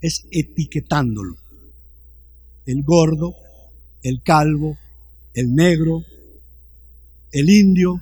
es 0.00 0.26
etiquetándolo. 0.30 1.36
El 2.66 2.82
gordo, 2.84 3.34
el 4.02 4.22
calvo, 4.22 4.78
el 5.34 5.54
negro, 5.54 6.04
el 7.32 7.50
indio, 7.50 8.00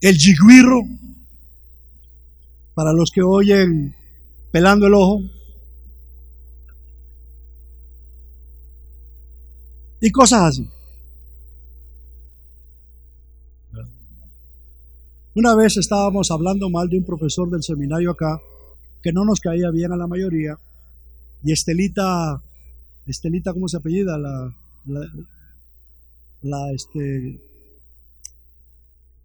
el 0.00 0.16
jiguirro, 0.16 0.82
para 2.80 2.94
los 2.94 3.10
que 3.10 3.20
oyen 3.20 3.94
pelando 4.50 4.86
el 4.86 4.94
ojo, 4.94 5.20
y 10.00 10.10
cosas 10.10 10.40
así. 10.44 10.70
Una 15.34 15.54
vez 15.54 15.76
estábamos 15.76 16.30
hablando 16.30 16.70
mal 16.70 16.88
de 16.88 16.96
un 16.96 17.04
profesor 17.04 17.50
del 17.50 17.62
seminario 17.62 18.12
acá, 18.12 18.40
que 19.02 19.12
no 19.12 19.26
nos 19.26 19.40
caía 19.40 19.68
bien 19.70 19.92
a 19.92 19.98
la 19.98 20.06
mayoría, 20.06 20.56
y 21.42 21.52
Estelita, 21.52 22.40
Estelita, 23.04 23.52
¿cómo 23.52 23.68
se 23.68 23.76
apellida? 23.76 24.16
La, 24.16 24.54
la, 26.40 26.72
este, 26.72 27.42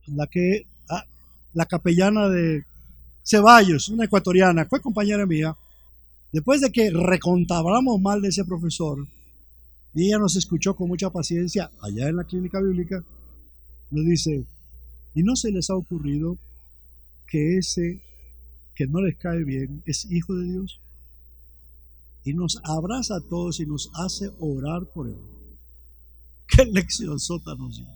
la 0.08 0.28
que, 0.28 0.68
ah, 0.90 1.06
la 1.54 1.66
capellana 1.68 2.28
de 2.28 2.66
Ceballos, 3.26 3.90
una 3.90 4.06
ecuatoriana, 4.06 4.66
fue 4.66 4.82
compañera 4.82 5.26
mía. 5.26 5.56
Después 6.32 6.62
de 6.62 6.72
que 6.72 6.92
recontablamos 6.92 8.00
mal 8.00 8.22
de 8.22 8.30
ese 8.30 8.46
profesor, 8.46 9.08
y 9.94 10.08
ella 10.08 10.20
nos 10.20 10.36
escuchó 10.36 10.76
con 10.76 10.88
mucha 10.88 11.10
paciencia 11.10 11.72
allá 11.82 12.10
en 12.10 12.18
la 12.18 12.26
clínica 12.26 12.62
bíblica, 12.62 13.04
nos 13.92 14.06
dice, 14.06 14.46
¿y 15.14 15.24
no 15.24 15.36
se 15.36 15.52
les 15.52 15.70
ha 15.70 15.76
ocurrido 15.76 16.38
que 17.28 17.58
ese 17.58 18.02
que 18.76 18.88
no 18.88 19.02
les 19.02 19.16
cae 19.16 19.44
bien 19.46 19.82
es 19.86 20.06
hijo 20.12 20.36
de 20.36 20.52
Dios? 20.52 20.80
y 22.26 22.34
nos 22.34 22.60
abraza 22.64 23.18
a 23.18 23.22
todos 23.22 23.60
y 23.60 23.68
nos 23.68 23.92
hace 23.94 24.32
orar 24.40 24.86
por 24.88 25.08
Él. 25.08 25.22
Qué 26.48 26.66
lección 26.66 27.20
sota 27.20 27.54
nos 27.56 27.78
dio. 27.78 27.88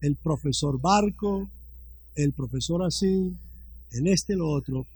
El 0.00 0.16
profesor 0.16 0.80
Barco, 0.80 1.50
el 2.14 2.32
profesor 2.32 2.84
así, 2.84 3.34
el 3.90 4.06
este, 4.06 4.36
lo 4.36 4.48
otro. 4.48 4.86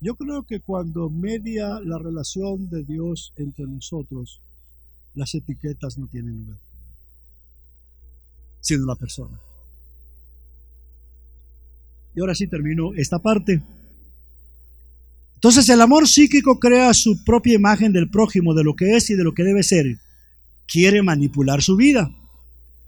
Yo 0.00 0.16
creo 0.16 0.42
que 0.44 0.60
cuando 0.60 1.10
media 1.10 1.80
la 1.80 1.98
relación 1.98 2.68
de 2.70 2.82
Dios 2.82 3.32
entre 3.36 3.66
nosotros, 3.66 4.40
las 5.14 5.34
etiquetas 5.34 5.98
no 5.98 6.08
tienen 6.08 6.38
lugar, 6.38 6.58
sino 8.60 8.86
la 8.86 8.96
persona. 8.96 9.38
Y 12.14 12.20
ahora 12.20 12.34
sí 12.34 12.46
termino 12.46 12.92
esta 12.94 13.18
parte. 13.18 13.62
Entonces 15.34 15.68
el 15.68 15.80
amor 15.80 16.08
psíquico 16.08 16.58
crea 16.58 16.92
su 16.94 17.24
propia 17.24 17.54
imagen 17.54 17.92
del 17.92 18.10
prójimo, 18.10 18.54
de 18.54 18.64
lo 18.64 18.74
que 18.74 18.96
es 18.96 19.10
y 19.10 19.14
de 19.14 19.24
lo 19.24 19.34
que 19.34 19.44
debe 19.44 19.62
ser. 19.62 19.98
Quiere 20.66 21.02
manipular 21.02 21.62
su 21.62 21.76
vida. 21.76 22.10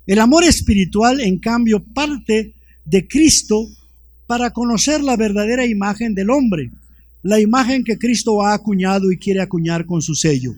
El 0.06 0.18
amor 0.18 0.44
espiritual, 0.44 1.20
en 1.20 1.38
cambio, 1.38 1.82
parte 1.82 2.54
de 2.84 3.06
Cristo 3.06 3.66
para 4.26 4.50
conocer 4.50 5.02
la 5.02 5.16
verdadera 5.16 5.66
imagen 5.66 6.14
del 6.14 6.30
hombre, 6.30 6.70
la 7.22 7.40
imagen 7.40 7.84
que 7.84 7.98
Cristo 7.98 8.42
ha 8.42 8.54
acuñado 8.54 9.10
y 9.10 9.18
quiere 9.18 9.40
acuñar 9.40 9.86
con 9.86 10.02
su 10.02 10.14
sello. 10.14 10.54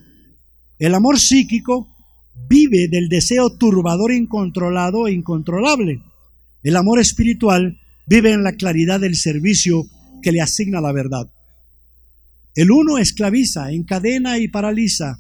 El 0.79 0.95
amor 0.95 1.19
psíquico 1.19 1.89
vive 2.49 2.89
del 2.89 3.09
deseo 3.09 3.57
turbador 3.57 4.13
incontrolado 4.13 5.07
e 5.07 5.13
incontrolable. 5.13 6.03
El 6.63 6.77
amor 6.77 7.01
espiritual 7.01 7.81
vive 8.07 8.33
en 8.33 8.43
la 8.43 8.53
claridad 8.53 9.01
del 9.01 9.17
servicio 9.17 9.87
que 10.23 10.33
le 10.33 10.41
asigna 10.41 10.81
la 10.81 10.93
verdad. 10.93 11.31
El 12.55 12.71
uno 12.71 12.99
esclaviza, 12.99 13.73
encadena 13.73 14.39
y 14.39 14.49
paraliza 14.49 15.19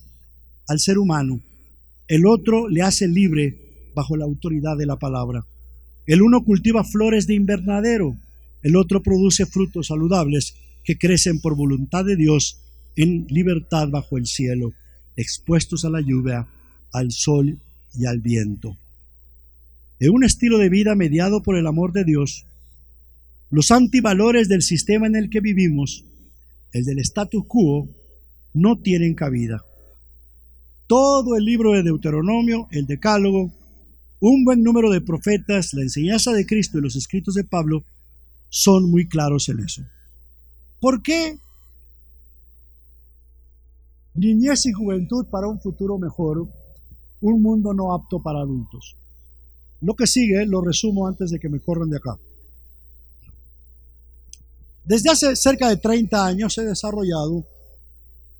al 0.66 0.81
ser 0.81 0.99
humano. 0.99 1.40
El 2.09 2.27
otro 2.27 2.69
le 2.69 2.83
hace 2.83 3.09
libre 3.09 3.90
bajo 3.95 4.16
la 4.16 4.25
autoridad 4.25 4.77
de 4.77 4.87
la 4.87 4.97
palabra. 4.97 5.45
El 6.07 6.23
uno 6.23 6.45
cultiva 6.45 6.85
flores 6.85 7.27
de 7.27 7.35
invernadero. 7.35 8.16
El 8.62 8.77
otro 8.77 9.03
produce 9.03 9.47
frutos 9.47 9.88
saludables 9.88 10.55
que 10.85 10.97
crecen 10.97 11.40
por 11.40 11.57
voluntad 11.57 12.05
de 12.05 12.16
Dios 12.16 12.59
en 12.95 13.27
libertad 13.29 13.88
bajo 13.88 14.16
el 14.16 14.27
cielo, 14.27 14.73
expuestos 15.16 15.85
a 15.85 15.90
la 15.90 16.01
lluvia, 16.01 16.47
al 16.92 17.11
sol 17.11 17.59
y 17.95 18.07
al 18.07 18.21
viento. 18.21 18.77
En 19.99 20.11
un 20.11 20.25
estilo 20.25 20.59
de 20.59 20.69
vida 20.69 20.95
mediado 20.95 21.42
por 21.42 21.57
el 21.57 21.66
amor 21.66 21.92
de 21.92 22.05
Dios, 22.05 22.47
los 23.51 23.71
antivalores 23.71 24.49
del 24.49 24.62
sistema 24.62 25.07
en 25.07 25.16
el 25.16 25.31
que 25.31 25.40
vivimos 25.40 26.05
el 26.73 26.85
del 26.85 26.99
status 26.99 27.45
quo, 27.47 27.88
no 28.53 28.79
tienen 28.79 29.14
cabida. 29.14 29.64
Todo 30.87 31.37
el 31.37 31.45
libro 31.45 31.73
de 31.73 31.83
Deuteronomio, 31.83 32.69
el 32.71 32.87
Decálogo, 32.87 33.53
un 34.20 34.44
buen 34.44 34.62
número 34.62 34.90
de 34.90 35.00
profetas, 35.00 35.74
la 35.74 35.83
enseñanza 35.83 36.33
de 36.33 36.46
Cristo 36.46 36.79
y 36.79 36.83
los 36.83 36.96
escritos 36.96 37.35
de 37.35 37.44
Pablo 37.44 37.85
son 38.48 38.90
muy 38.90 39.09
claros 39.09 39.48
en 39.48 39.61
eso. 39.61 39.83
¿Por 40.81 41.02
qué 41.02 41.38
niñez 44.14 44.66
y 44.66 44.72
juventud 44.72 45.26
para 45.26 45.48
un 45.48 45.61
futuro 45.61 45.98
mejor, 45.98 46.48
un 47.20 47.42
mundo 47.42 47.74
no 47.74 47.94
apto 47.94 48.22
para 48.22 48.40
adultos? 48.40 48.96
Lo 49.83 49.94
que 49.94 50.07
sigue 50.07 50.46
lo 50.46 50.62
resumo 50.62 51.07
antes 51.07 51.31
de 51.31 51.38
que 51.38 51.48
me 51.48 51.61
corran 51.61 51.90
de 51.90 51.98
acá. 51.98 52.18
Desde 54.85 55.11
hace 55.11 55.37
cerca 55.37 55.68
de 55.68 55.76
30 55.76 56.24
años 56.24 56.57
he 56.59 56.62
desarrollado 56.62 57.44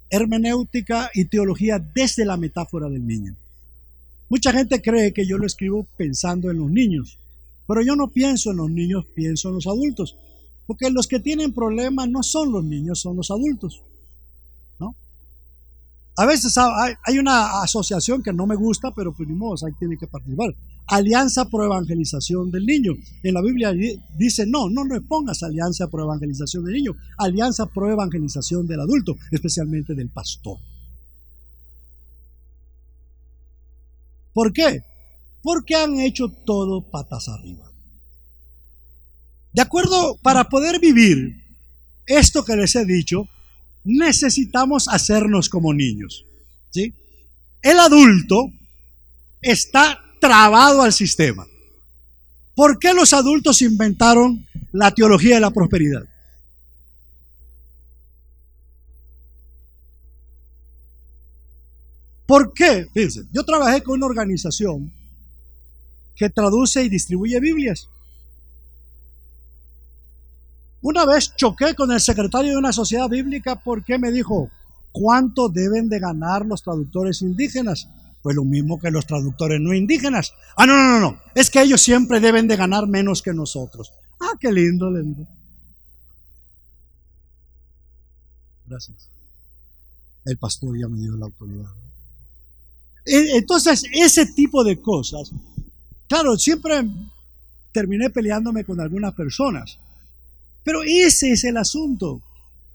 hermenéutica 0.09 1.11
y 1.13 1.25
teología 1.25 1.79
desde 1.79 2.25
la 2.25 2.37
metáfora 2.37 2.89
del 2.89 3.07
niño. 3.07 3.37
Mucha 4.29 4.53
gente 4.53 4.83
cree 4.83 5.13
que 5.13 5.27
yo 5.27 5.39
lo 5.39 5.47
escribo 5.47 5.87
pensando 5.97 6.51
en 6.51 6.59
los 6.59 6.71
niños, 6.71 7.19
pero 7.67 7.83
yo 7.83 7.97
no 7.97 8.09
pienso 8.09 8.51
en 8.51 8.59
los 8.59 8.71
niños, 8.71 9.05
pienso 9.15 9.49
en 9.49 9.57
los 9.57 9.67
adultos, 9.67 10.17
porque 10.67 10.91
los 10.91 11.07
que 11.07 11.21
tienen 11.21 11.53
problemas 11.53 12.09
no 12.09 12.23
son 12.23 12.53
los 12.53 12.65
niños, 12.65 13.01
son 13.01 13.17
los 13.17 13.31
adultos. 13.31 13.83
A 16.19 16.25
veces 16.25 16.55
hay 16.57 17.19
una 17.19 17.61
asociación 17.63 18.23
que 18.23 18.33
no 18.33 18.47
me 18.47 18.57
gusta, 18.57 18.91
pero 18.91 19.13
pues 19.13 19.29
ahí 19.63 19.73
tiene 19.79 19.99
que 19.99 20.07
participar. 20.07 20.55
Alianza 20.87 21.45
pro 21.45 21.65
evangelización 21.65 22.51
del 22.51 22.65
niño. 22.65 22.95
En 23.23 23.35
la 23.35 23.43
Biblia 23.43 23.75
dice, 24.17 24.47
no, 24.47 24.71
no 24.71 24.87
le 24.87 25.03
pongas 25.03 25.43
alianza 25.43 25.89
pro 25.89 26.05
evangelización 26.05 26.65
del 26.65 26.75
niño, 26.75 26.93
alianza 27.19 27.67
pro 27.67 27.91
evangelización 27.91 28.67
del 28.67 28.81
adulto, 28.81 29.15
especialmente 29.31 29.95
del 29.95 30.09
pastor. 30.09 30.57
¿Por 34.37 34.53
qué? 34.53 34.83
Porque 35.41 35.75
han 35.75 35.99
hecho 35.99 36.29
todo 36.29 36.83
patas 36.83 37.27
arriba. 37.27 37.73
De 39.55 39.63
acuerdo, 39.63 40.19
para 40.23 40.51
poder 40.51 40.79
vivir 40.79 41.43
esto 42.05 42.45
que 42.45 42.55
les 42.55 42.77
he 42.77 42.85
dicho, 42.85 43.27
necesitamos 43.83 44.89
hacernos 44.89 45.49
como 45.49 45.73
niños. 45.73 46.27
¿sí? 46.69 46.93
El 47.63 47.81
adulto 47.81 48.51
está 49.41 50.05
trabado 50.21 50.83
al 50.83 50.93
sistema. 50.93 51.47
¿Por 52.55 52.79
qué 52.79 52.93
los 52.93 53.15
adultos 53.15 53.63
inventaron 53.63 54.47
la 54.71 54.91
teología 54.91 55.37
de 55.37 55.41
la 55.41 55.51
prosperidad? 55.51 56.03
¿Por 62.27 62.53
qué? 62.53 62.89
Fíjense, 62.93 63.27
yo 63.33 63.45
trabajé 63.45 63.83
con 63.83 63.97
una 63.97 64.07
organización 64.07 64.93
que 66.17 66.29
traduce 66.31 66.83
y 66.83 66.89
distribuye 66.89 67.39
Biblias. 67.39 67.89
Una 70.83 71.05
vez 71.05 71.35
choqué 71.37 71.75
con 71.75 71.93
el 71.93 72.01
secretario 72.01 72.53
de 72.53 72.59
una 72.59 72.73
sociedad 72.73 73.09
bíblica 73.09 73.57
porque 73.57 73.99
me 73.99 74.11
dijo, 74.11 74.51
¿cuánto 74.93 75.49
deben 75.49 75.89
de 75.89 75.99
ganar 75.99 76.45
los 76.47 76.63
traductores 76.63 77.23
indígenas? 77.23 77.89
Pues 78.23 78.35
lo 78.35 78.45
mismo 78.45 78.81
que 78.81 78.91
los 78.91 79.07
traductores 79.07 79.61
no 79.61 79.73
indígenas. 79.73 80.33
Ah, 80.57 80.67
no, 80.67 80.77
no, 80.77 80.99
no, 80.99 81.01
no. 81.01 81.21
Es 81.35 81.51
que 81.51 81.63
ellos 81.63 81.81
siempre 81.81 82.19
deben 82.19 82.49
de 82.49 82.57
ganar 82.57 82.87
menos 82.89 83.23
que 83.23 83.33
nosotros. 83.33 83.93
Ah, 84.21 84.33
qué 84.41 84.51
lindo, 84.51 84.91
le 84.91 85.03
digo. 85.03 85.27
Gracias. 88.67 89.09
El 90.25 90.39
pastor 90.39 90.77
ya 90.79 90.89
me 90.89 90.99
dio 90.99 91.17
la 91.17 91.27
autoridad. 91.27 91.71
E, 93.07 93.37
entonces, 93.37 93.85
ese 93.93 94.27
tipo 94.27 94.65
de 94.65 94.81
cosas, 94.81 95.31
claro, 96.09 96.37
siempre 96.37 96.85
terminé 97.73 98.11
peleándome 98.11 98.65
con 98.65 98.81
algunas 98.81 99.15
personas. 99.15 99.79
Pero 100.65 100.83
ese 100.83 101.33
es 101.33 101.45
el 101.45 101.57
asunto. 101.57 102.21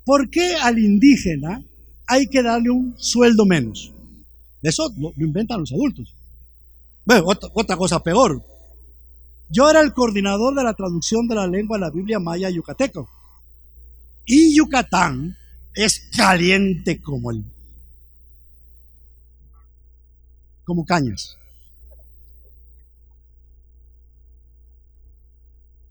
¿Por 0.05 0.29
qué 0.29 0.55
al 0.55 0.79
indígena 0.79 1.63
hay 2.07 2.27
que 2.27 2.41
darle 2.41 2.69
un 2.69 2.95
sueldo 2.97 3.45
menos? 3.45 3.91
Eso 4.61 4.93
lo, 4.97 5.13
inventan 5.17 5.59
los 5.59 5.71
adultos. 5.71 6.13
Bueno, 7.03 7.25
otra, 7.53 7.75
cosa 7.75 8.01
peor. 8.01 8.41
Yo 9.49 9.69
era 9.69 9.81
el 9.81 9.93
coordinador 9.93 10.55
de 10.55 10.63
la 10.63 10.73
traducción 10.73 11.27
de 11.27 11.35
la 11.35 11.47
lengua 11.47 11.77
de 11.77 11.81
la 11.81 11.89
Biblia 11.89 12.19
maya 12.19 12.49
yucateco. 12.49 13.09
Y 14.25 14.55
Yucatán 14.55 15.35
es 15.73 16.09
caliente 16.15 17.01
como 17.01 17.31
el 17.31 17.43
como 20.65 20.85
cañas. 20.85 21.37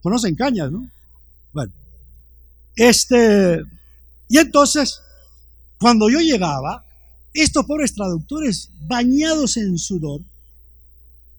Conocen 0.01 0.35
cañas, 0.35 0.71
¿no? 0.71 0.89
Bueno, 1.53 1.71
este, 2.75 3.61
y 4.27 4.37
entonces, 4.37 5.01
cuando 5.79 6.09
yo 6.09 6.19
llegaba, 6.19 6.85
estos 7.33 7.65
pobres 7.65 7.93
traductores 7.93 8.69
bañados 8.87 9.57
en 9.57 9.77
sudor, 9.77 10.21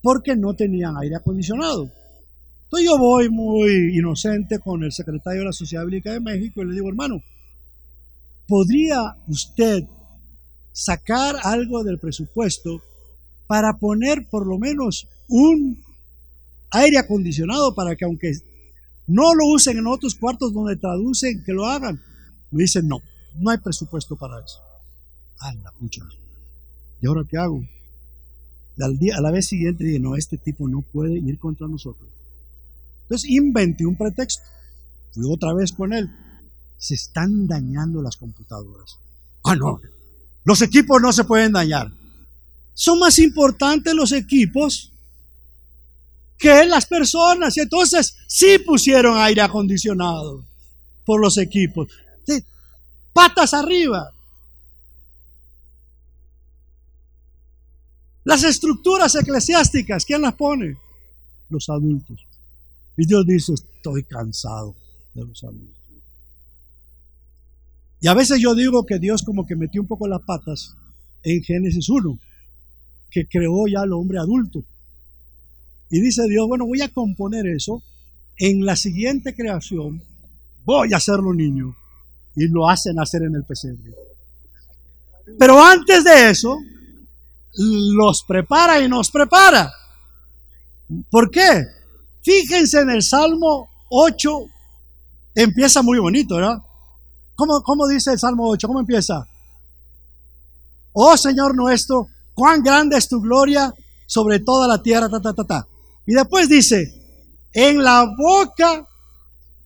porque 0.01 0.37
no 0.37 0.55
tenían 0.55 0.97
aire 0.97 1.17
acondicionado. 1.17 1.91
Entonces 2.65 2.89
yo 2.89 2.99
voy 2.99 3.29
muy 3.29 3.99
inocente 3.99 4.59
con 4.59 4.83
el 4.83 4.93
secretario 4.93 5.41
de 5.41 5.47
la 5.47 5.53
Sociedad 5.53 5.85
Bíblica 5.85 6.13
de 6.13 6.21
México 6.21 6.63
y 6.63 6.67
le 6.67 6.75
digo, 6.75 6.89
hermano, 6.89 7.23
¿podría 8.49 9.17
usted 9.29 9.85
sacar 10.73 11.37
algo 11.43 11.85
del 11.85 11.99
presupuesto 11.99 12.83
para 13.53 13.77
poner 13.77 14.27
por 14.31 14.47
lo 14.47 14.59
menos 14.59 15.07
un 15.29 15.85
aire 16.71 16.97
acondicionado 16.97 17.75
para 17.75 17.95
que 17.97 18.07
aunque 18.07 18.33
no 19.07 19.35
lo 19.35 19.45
usen 19.45 19.77
en 19.77 19.87
otros 19.87 20.15
cuartos 20.15 20.55
donde 20.55 20.77
traducen, 20.77 21.45
que 21.45 21.53
lo 21.53 21.67
hagan. 21.67 22.01
Me 22.51 22.63
dicen, 22.63 22.89
no, 22.89 23.03
no 23.35 23.51
hay 23.51 23.59
presupuesto 23.59 24.17
para 24.17 24.43
eso. 24.43 24.59
Anda, 25.39 25.71
pucha. 25.79 26.01
¿Y 27.03 27.07
ahora 27.07 27.27
qué 27.29 27.37
hago? 27.37 27.63
al 28.81 28.99
día, 28.99 29.19
a 29.19 29.21
la 29.21 29.31
vez 29.31 29.49
siguiente 29.49 29.85
dije, 29.85 30.01
no, 30.01 30.17
este 30.17 30.39
tipo 30.39 30.67
no 30.67 30.81
puede 30.81 31.19
ir 31.19 31.39
contra 31.39 31.69
nosotros. 31.69 32.09
Entonces 33.03 33.29
inventé 33.29 33.85
un 33.85 33.99
pretexto. 33.99 34.45
Fui 35.13 35.25
otra 35.31 35.53
vez 35.53 35.73
con 35.73 35.93
él. 35.93 36.09
Se 36.79 36.95
están 36.95 37.47
dañando 37.47 38.01
las 38.01 38.17
computadoras. 38.17 38.97
Ah, 39.45 39.57
no. 39.57 39.79
Los 40.43 40.63
equipos 40.63 41.03
no 41.03 41.13
se 41.13 41.25
pueden 41.25 41.53
dañar. 41.53 41.93
Son 42.75 42.99
más 42.99 43.19
importantes 43.19 43.95
los 43.95 44.13
equipos 44.13 44.93
que 46.39 46.65
las 46.65 46.87
personas. 46.87 47.57
Y 47.57 47.61
entonces 47.61 48.17
sí 48.27 48.59
pusieron 48.59 49.17
aire 49.19 49.43
acondicionado 49.43 50.45
por 51.05 51.21
los 51.21 51.39
equipos. 51.39 51.89
patas 53.13 53.53
arriba. 53.53 54.11
Las 58.25 58.45
estructuras 58.45 59.15
eclesiásticas, 59.17 60.05
¿quién 60.05 60.23
las 60.23 60.35
pone? 60.35 60.77
Los 61.51 61.69
adultos. 61.69 62.25
Y 62.97 63.07
Dios 63.07 63.27
dice, 63.27 63.55
estoy 63.55 64.05
cansado 64.05 64.75
de 65.13 65.25
los 65.25 65.43
adultos. 65.43 65.83
Y 68.01 68.09
a 68.09 68.15
veces 68.15 68.41
yo 68.41 68.55
digo 68.55 68.85
que 68.85 68.99
Dios 68.99 69.23
como 69.23 69.47
que 69.47 69.57
metió 69.57 69.81
un 69.81 69.87
poco 69.87 70.09
las 70.09 70.23
patas 70.23 70.75
en 71.23 71.43
Génesis 71.43 71.89
1, 71.89 72.19
que 73.13 73.27
creó 73.27 73.67
ya 73.69 73.83
al 73.83 73.93
hombre 73.93 74.19
adulto. 74.19 74.65
Y 75.91 76.01
dice 76.01 76.23
Dios, 76.27 76.49
bueno, 76.49 76.67
voy 76.67 76.81
a 76.81 76.89
componer 76.89 77.47
eso. 77.47 77.83
En 78.39 78.65
la 78.65 78.75
siguiente 78.75 79.35
creación 79.35 80.03
voy 80.65 80.93
a 80.93 80.97
hacerlo 80.97 81.35
niño. 81.35 81.77
Y 82.35 82.49
lo 82.49 82.69
hacen 82.69 82.99
hacer 82.99 83.23
en 83.23 83.35
el 83.35 83.45
pesebre. 83.45 83.95
Pero 85.39 85.63
antes 85.63 86.03
de 86.03 86.31
eso, 86.31 86.59
los 87.55 88.25
prepara 88.25 88.81
y 88.81 88.89
nos 88.89 89.11
prepara. 89.11 89.71
¿Por 91.11 91.31
qué? 91.31 91.67
Fíjense 92.23 92.81
en 92.81 92.91
el 92.91 93.03
Salmo 93.03 93.69
8, 93.91 94.31
empieza 95.35 95.83
muy 95.83 95.99
bonito, 95.99 96.37
¿verdad? 96.37 96.59
¿Cómo, 97.35 97.63
¿Cómo, 97.63 97.87
dice 97.87 98.13
el 98.13 98.19
Salmo 98.19 98.49
8? 98.49 98.67
¿Cómo 98.67 98.81
empieza? 98.81 99.27
Oh 100.93 101.17
Señor 101.17 101.55
nuestro, 101.55 102.09
cuán 102.35 102.63
grande 102.63 102.97
es 102.97 103.09
tu 103.09 103.21
gloria 103.21 103.73
sobre 104.07 104.41
toda 104.41 104.69
la 104.69 104.83
tierra, 104.83 105.09
ta, 105.09 105.21
ta, 105.21 105.33
ta, 105.33 105.45
ta. 105.45 105.67
Y 106.07 106.15
después 106.15 106.49
dice, 106.49 106.93
en 107.53 107.83
la 107.83 108.05
boca 108.17 108.87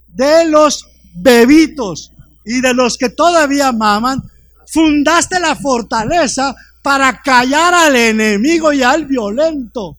de 0.08 0.46
los 0.46 0.86
bebitos 1.14 2.12
y 2.44 2.60
de 2.60 2.74
los 2.74 2.96
que 2.96 3.08
todavía 3.08 3.72
maman, 3.72 4.22
fundaste 4.66 5.40
la 5.40 5.54
fortaleza 5.56 6.54
para 6.82 7.20
callar 7.20 7.74
al 7.74 7.96
enemigo 7.96 8.72
y 8.72 8.82
al 8.82 9.06
violento. 9.06 9.96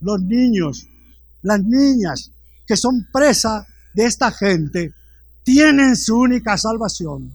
Los 0.00 0.20
niños, 0.20 0.86
las 1.42 1.60
niñas 1.60 2.30
que 2.66 2.76
son 2.76 3.08
presa 3.12 3.66
de 3.94 4.04
esta 4.04 4.30
gente, 4.30 4.92
tienen 5.42 5.96
su 5.96 6.16
única 6.16 6.56
salvación 6.56 7.32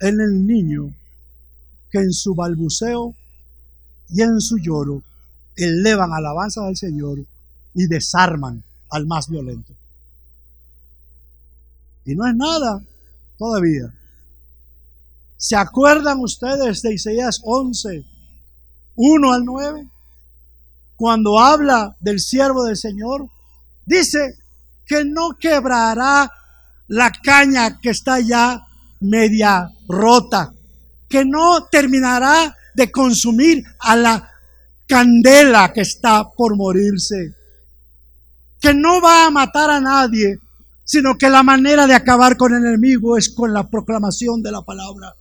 en 0.00 0.20
el 0.20 0.46
niño 0.46 0.92
que 1.90 1.98
en 1.98 2.12
su 2.12 2.34
balbuceo 2.34 3.14
y 4.10 4.22
en 4.22 4.40
su 4.40 4.58
lloro 4.58 5.02
elevan 5.56 6.12
alabanza 6.12 6.66
al 6.66 6.76
Señor 6.76 7.18
y 7.74 7.86
desarman 7.86 8.62
al 8.90 9.06
más 9.06 9.28
violento. 9.28 9.72
Y 12.04 12.14
no 12.14 12.26
es 12.26 12.34
nada 12.34 12.82
todavía. 13.36 13.92
¿Se 15.36 15.56
acuerdan 15.56 16.18
ustedes 16.20 16.82
de 16.82 16.94
Isaías 16.94 17.40
11, 17.44 18.04
1 18.96 19.32
al 19.32 19.44
9? 19.44 19.88
Cuando 20.96 21.38
habla 21.38 21.96
del 22.00 22.18
siervo 22.18 22.64
del 22.64 22.76
Señor, 22.76 23.28
dice 23.86 24.36
que 24.86 25.04
no 25.04 25.36
quebrará 25.38 26.32
la 26.88 27.12
caña 27.12 27.78
que 27.78 27.90
está 27.90 28.18
ya 28.20 28.66
media 29.00 29.70
rota, 29.86 30.52
que 31.08 31.24
no 31.24 31.66
terminará 31.70 32.56
de 32.74 32.92
consumir 32.92 33.64
a 33.80 33.96
la 33.96 34.30
candela 34.86 35.72
que 35.72 35.80
está 35.80 36.30
por 36.30 36.56
morirse, 36.56 37.34
que 38.60 38.74
no 38.74 39.00
va 39.00 39.26
a 39.26 39.30
matar 39.30 39.70
a 39.70 39.80
nadie, 39.80 40.38
sino 40.84 41.16
que 41.16 41.28
la 41.28 41.42
manera 41.42 41.86
de 41.86 41.94
acabar 41.94 42.36
con 42.36 42.54
el 42.54 42.64
enemigo 42.64 43.16
es 43.16 43.28
con 43.28 43.52
la 43.52 43.68
proclamación 43.68 44.42
de 44.42 44.52
la 44.52 44.62
palabra. 44.62 45.14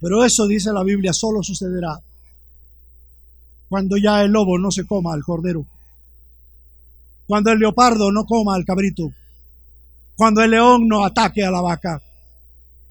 Pero 0.00 0.24
eso 0.24 0.46
dice 0.46 0.72
la 0.72 0.84
Biblia 0.84 1.12
solo 1.12 1.42
sucederá 1.42 1.98
cuando 3.68 3.96
ya 3.96 4.22
el 4.22 4.30
lobo 4.30 4.58
no 4.58 4.70
se 4.70 4.86
coma 4.86 5.14
al 5.14 5.24
cordero, 5.24 5.66
cuando 7.26 7.50
el 7.50 7.58
leopardo 7.58 8.12
no 8.12 8.24
coma 8.26 8.54
al 8.54 8.64
cabrito, 8.64 9.10
cuando 10.14 10.42
el 10.42 10.52
león 10.52 10.86
no 10.86 11.04
ataque 11.04 11.44
a 11.44 11.50
la 11.50 11.60
vaca, 11.60 12.00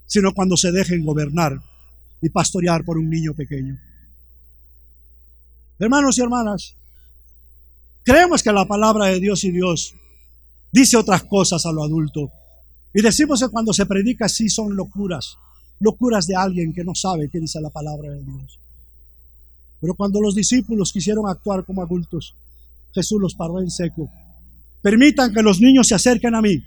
sino 0.06 0.34
cuando 0.34 0.58
se 0.58 0.72
dejen 0.72 1.06
gobernar 1.06 1.62
y 2.24 2.30
pastorear 2.30 2.86
por 2.86 2.98
un 2.98 3.10
niño 3.10 3.34
pequeño. 3.34 3.78
Hermanos 5.78 6.18
y 6.18 6.22
hermanas, 6.22 6.74
creemos 8.06 8.42
que 8.42 8.54
la 8.54 8.66
palabra 8.66 9.08
de 9.08 9.20
Dios 9.20 9.44
y 9.44 9.52
Dios 9.52 9.94
dice 10.72 10.96
otras 10.96 11.24
cosas 11.24 11.66
a 11.66 11.74
lo 11.74 11.84
adulto. 11.84 12.32
Y 12.94 13.02
decimos 13.02 13.42
que 13.42 13.50
cuando 13.50 13.74
se 13.74 13.86
predica 13.86 14.26
así 14.26 14.48
son 14.48 14.74
locuras, 14.74 15.38
locuras 15.82 16.26
de 16.26 16.38
alguien 16.38 16.74
que 16.74 16.86
no 16.86 16.96
sabe 16.96 17.28
qué 17.30 17.42
dice 17.42 17.60
la 17.60 17.70
palabra 17.70 18.10
de 18.10 18.24
Dios. 18.24 18.58
Pero 19.82 19.94
cuando 19.94 20.22
los 20.22 20.34
discípulos 20.34 20.94
quisieron 20.94 21.28
actuar 21.28 21.66
como 21.66 21.82
adultos, 21.82 22.36
Jesús 22.94 23.20
los 23.20 23.36
paró 23.36 23.60
en 23.60 23.70
seco. 23.70 24.10
Permitan 24.82 25.34
que 25.34 25.42
los 25.42 25.60
niños 25.60 25.90
se 25.90 25.96
acerquen 25.96 26.36
a 26.36 26.42
mí. 26.42 26.64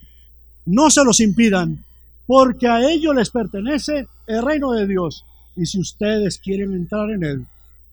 No 0.66 0.90
se 0.90 1.02
los 1.02 1.20
impidan, 1.20 1.82
porque 2.26 2.68
a 2.68 2.90
ellos 2.90 3.14
les 3.14 3.30
pertenece 3.30 4.06
el 4.26 4.44
reino 4.44 4.72
de 4.72 4.86
Dios. 4.86 5.24
Y 5.56 5.66
si 5.66 5.80
ustedes 5.80 6.38
quieren 6.38 6.74
entrar 6.74 7.10
en 7.10 7.24
él, 7.24 7.46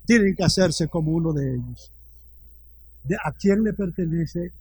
tienen 0.06 0.36
que 0.36 0.44
hacerse 0.44 0.88
como 0.88 1.12
uno 1.12 1.34
de 1.34 1.56
ellos. 1.56 1.92
¿De 3.04 3.16
¿A 3.16 3.32
quién 3.32 3.64
le 3.64 3.74
pertenece 3.74 4.52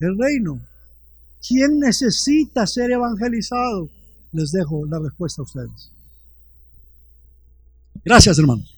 el 0.00 0.18
reino? 0.18 0.60
¿Quién 1.46 1.78
necesita 1.78 2.66
ser 2.66 2.90
evangelizado? 2.90 3.88
Les 4.32 4.50
dejo 4.50 4.84
la 4.86 4.98
respuesta 4.98 5.42
a 5.42 5.44
ustedes. 5.44 5.90
Gracias, 8.04 8.38
hermanos. 8.38 8.74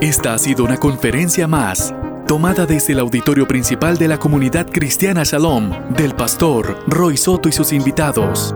Esta 0.00 0.34
ha 0.34 0.38
sido 0.38 0.64
una 0.64 0.76
conferencia 0.76 1.48
más, 1.48 1.92
tomada 2.26 2.66
desde 2.66 2.92
el 2.92 3.00
auditorio 3.00 3.48
principal 3.48 3.96
de 3.96 4.06
la 4.06 4.18
comunidad 4.18 4.70
cristiana 4.70 5.24
Shalom, 5.24 5.72
del 5.94 6.14
pastor 6.14 6.78
Roy 6.86 7.16
Soto 7.16 7.48
y 7.48 7.52
sus 7.52 7.72
invitados. 7.72 8.54